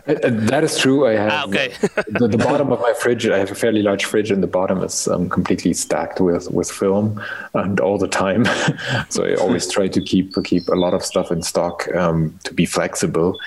[0.07, 1.07] Uh, uh, that is true.
[1.07, 1.73] I have Ah, okay.
[2.07, 3.27] the, the bottom of my fridge.
[3.27, 6.69] I have a fairly large fridge, and the bottom is um, completely stacked with with
[6.71, 7.21] film,
[7.53, 8.45] and all the time.
[9.09, 12.53] so I always try to keep keep a lot of stuff in stock um, to
[12.53, 13.39] be flexible.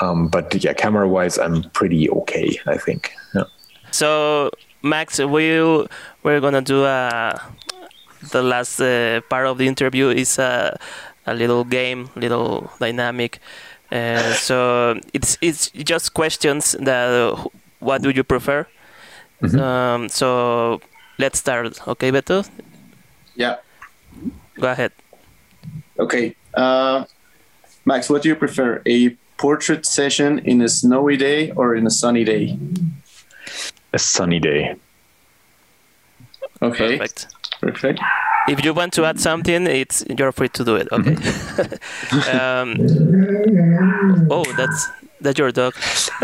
[0.00, 2.58] Um, but yeah, camera wise, I'm pretty okay.
[2.66, 3.12] I think.
[3.34, 3.44] Yeah.
[3.92, 4.50] So,
[4.84, 5.60] Max, we
[6.22, 7.40] we're gonna do a
[8.30, 10.78] the last uh, part of the interview is a
[11.26, 13.38] a little game, little dynamic.
[13.90, 17.48] Uh, so it's it's just questions that uh,
[17.80, 18.66] what do you prefer?
[19.58, 20.80] Um, so
[21.18, 21.80] let's start.
[21.88, 22.44] Okay, Beto,
[23.36, 23.56] Yeah.
[24.60, 24.92] go ahead.
[25.98, 26.36] Okay.
[26.54, 27.04] Uh,
[27.84, 28.82] Max, what do you prefer?
[28.86, 32.56] A portrait session in a snowy day or in a sunny day?
[33.94, 34.74] A sunny day.
[36.60, 36.98] Okay.
[36.98, 37.28] Perfect.
[37.60, 38.00] Perfect.
[38.48, 40.88] If you want to add something, it's you're free to do it.
[40.92, 41.14] Okay.
[42.36, 42.76] um,
[44.30, 44.90] oh, that's
[45.26, 45.74] that's your dog.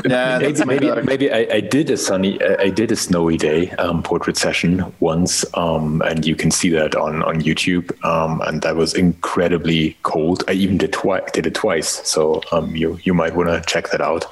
[0.05, 1.05] Yeah, maybe maybe, dog.
[1.05, 4.73] maybe I, I did a sunny I I did a snowy day um, portrait session
[5.01, 9.97] once um, and you can see that on on YouTube um, and that was incredibly
[10.03, 13.61] cold I even did twice did it twice so um, you you might want to
[13.73, 14.27] check that out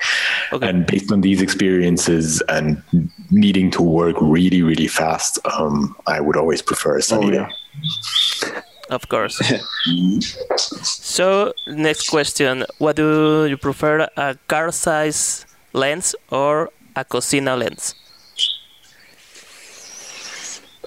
[0.53, 0.69] Okay.
[0.69, 2.83] and based on these experiences and
[3.31, 7.47] needing to work really really fast um, I would always prefer a sunny Oh, day
[7.49, 8.63] yeah.
[8.89, 9.37] Of course.
[10.83, 12.65] so, next question.
[12.79, 17.95] What do you prefer, a Carl Zeiss lens or a Cosina lens?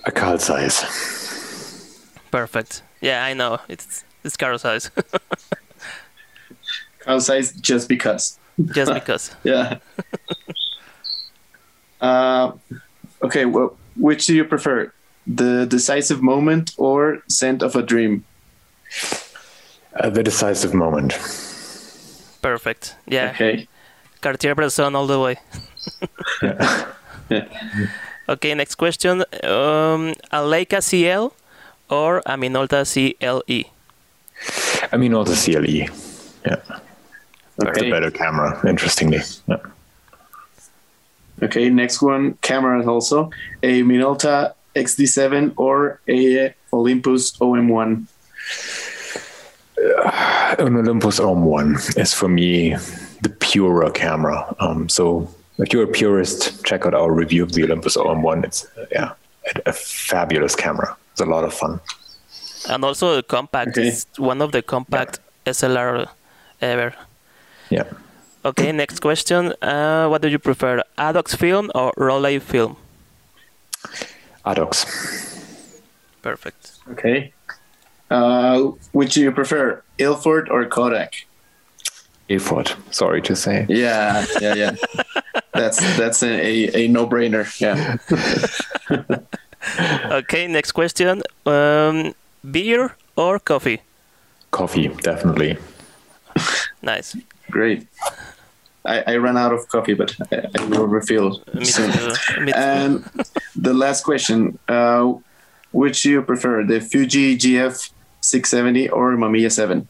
[0.04, 0.84] a Carl Zeiss
[2.32, 2.82] Perfect.
[3.02, 3.60] Yeah, I know.
[3.68, 4.89] It's it's Carl Zeiss.
[6.99, 8.39] Carl Zeiss just because.
[8.74, 9.36] Just because.
[9.43, 9.80] Yeah.
[11.99, 12.54] uh,
[13.22, 13.45] okay.
[13.45, 14.93] Well, which do you prefer?
[15.28, 18.24] The decisive moment or scent of a dream?
[19.96, 21.14] uh, the decisive moment
[22.42, 22.96] Perfect.
[23.08, 23.32] Yeah.
[23.36, 23.68] Okay.
[24.22, 25.38] Cartier Bresson all the way.
[28.30, 29.22] Okay, next question.
[29.44, 31.34] Um, a Leica CL
[31.90, 33.64] or a Minolta CLE?
[34.94, 35.66] I mean, also CLE.
[36.46, 36.56] Yeah,
[37.58, 37.88] that's Okay.
[37.90, 38.60] a better camera.
[38.66, 39.58] Interestingly, yeah.
[41.44, 43.32] Okay, next one, cameras also.
[43.64, 48.08] A Minolta XD7 or a Olympus OM1.
[50.60, 52.76] An Olympus OM1 is for me
[53.22, 54.56] the purer camera.
[54.60, 58.46] Um, so if you're a purist, check out our review of the Olympus OM1.
[58.46, 59.14] It's uh, yeah,
[59.56, 60.96] a, a fabulous camera.
[61.12, 61.80] It's a lot of fun.
[62.70, 63.78] And also a compact.
[63.78, 63.88] Okay.
[63.88, 66.08] It's one of the compact SLR
[66.62, 66.94] ever.
[67.70, 67.86] Yeah.
[68.44, 69.54] Okay, next question.
[69.62, 72.76] Uh, what do you prefer, Adox film or Rollei film?
[74.46, 74.86] Adox.
[76.22, 76.72] Perfect.
[76.92, 77.34] Okay.
[78.10, 81.26] Uh, which do you prefer, Ilford or Kodak?
[82.30, 82.72] Ilford.
[82.92, 83.66] Sorry to say.
[83.70, 84.76] Yeah, yeah, yeah.
[85.54, 87.46] that's that's a, a, a no-brainer.
[87.60, 87.98] Yeah.
[90.12, 91.22] Okay, next question.
[91.46, 92.16] Um,
[92.50, 93.82] beer or coffee?
[94.50, 95.58] Coffee, definitely.
[96.82, 97.16] Nice.
[97.52, 97.88] Great.
[98.86, 101.92] I, I ran out of coffee, but I, I will refill soon.
[101.92, 102.42] too.
[102.42, 102.58] Me too.
[102.58, 103.06] And
[103.56, 105.14] the last question: uh,
[105.72, 109.88] Which you prefer, the Fuji GF 670 or Mamiya 7?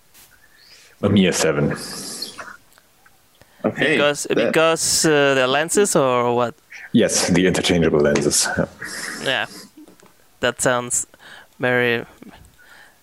[1.02, 1.72] Mamiya 7.
[3.64, 3.94] Okay.
[3.94, 6.56] because that- because uh, the lenses or what?
[6.94, 8.48] Yes, the interchangeable lenses.
[8.58, 8.66] Yeah.
[9.24, 9.46] Yeah,
[10.42, 11.08] that sounds
[11.60, 12.06] very.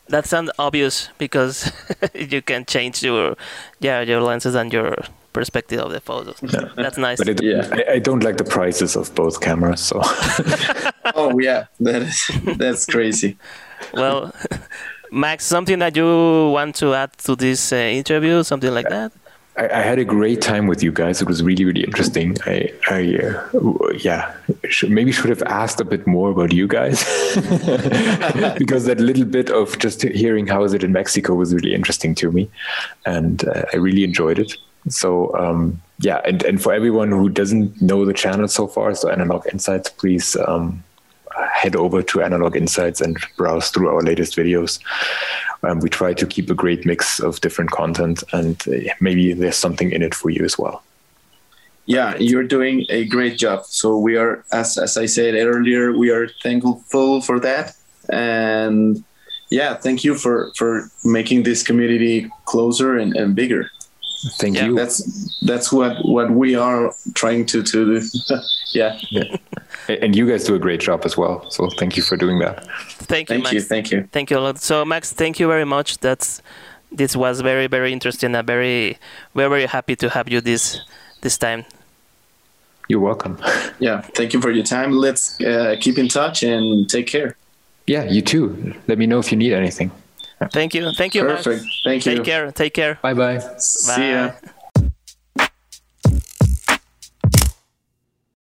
[0.09, 1.71] That sounds obvious because
[2.15, 3.37] you can change your
[3.81, 4.95] yeah your lenses and your
[5.39, 6.39] perspective of the photos.
[6.83, 7.19] That's nice.
[7.19, 7.69] But it, Yeah.
[7.79, 9.97] I, I don't like the prices of both cameras, so
[11.21, 12.19] oh yeah, that is
[12.63, 13.31] that's crazy.
[13.95, 14.21] well,
[15.25, 16.09] Max, something that you
[16.57, 19.13] want to add to this uh, interview, something like that?
[19.59, 21.23] I, I had a great time with you guys.
[21.23, 22.37] It was really, really interesting.
[22.47, 22.57] I,
[22.91, 24.35] I uh, yeah,
[24.69, 26.99] should, maybe should have asked a bit more about you guys
[28.63, 32.15] because that little bit of just hearing how is it in Mexico was really interesting
[32.17, 32.51] to me,
[33.07, 34.53] and uh, I really enjoyed it.
[34.91, 39.11] So um, yeah, and and for everyone who doesn't know the channel so far, so
[39.11, 40.37] Analog Insights, please.
[40.37, 40.85] Um,
[41.53, 44.81] head over to Analog Insights and browse through our latest videos.
[45.63, 49.57] Um, we try to keep a great mix of different content, and uh, maybe there's
[49.57, 50.83] something in it for you as well.
[51.87, 53.65] Yeah, you're doing a great job.
[53.65, 57.75] So we are, as as I said earlier, we are thankful for that,
[58.11, 59.03] and
[59.51, 63.71] yeah, thank you for for making this community closer and, and bigger.
[64.39, 64.75] Thank Yeah, you.
[64.75, 68.07] That's that's what what we are trying to to do.
[68.73, 68.99] yeah.
[69.11, 69.37] Yeah.
[69.89, 71.49] And you guys do a great job as well.
[71.51, 72.65] So thank you for doing that.
[73.07, 73.55] Thank you, Thank Max.
[73.55, 73.61] you.
[73.61, 74.09] Thank you.
[74.13, 74.59] Thank you a lot.
[74.59, 75.99] So, Max, thank you very much.
[75.99, 76.43] That's
[76.91, 78.35] this was very very interesting.
[78.35, 78.99] and very
[79.35, 80.81] we're very happy to have you this
[81.23, 81.65] this time.
[82.89, 83.39] You're welcome.
[83.81, 84.01] Yeah.
[84.17, 84.91] Thank you for your time.
[84.93, 87.37] Let's uh, keep in touch and take care.
[87.87, 88.75] Yeah, you too.
[88.89, 89.91] Let me know if you need anything.
[90.53, 90.93] Thank you.
[90.93, 91.65] Thank you, Perfect.
[91.65, 91.81] Max.
[91.85, 92.17] Thank you.
[92.17, 92.53] Take care.
[92.53, 92.99] Take care.
[93.03, 93.39] Bye bye.
[93.59, 94.29] See ya.
[94.29, 94.51] Bye.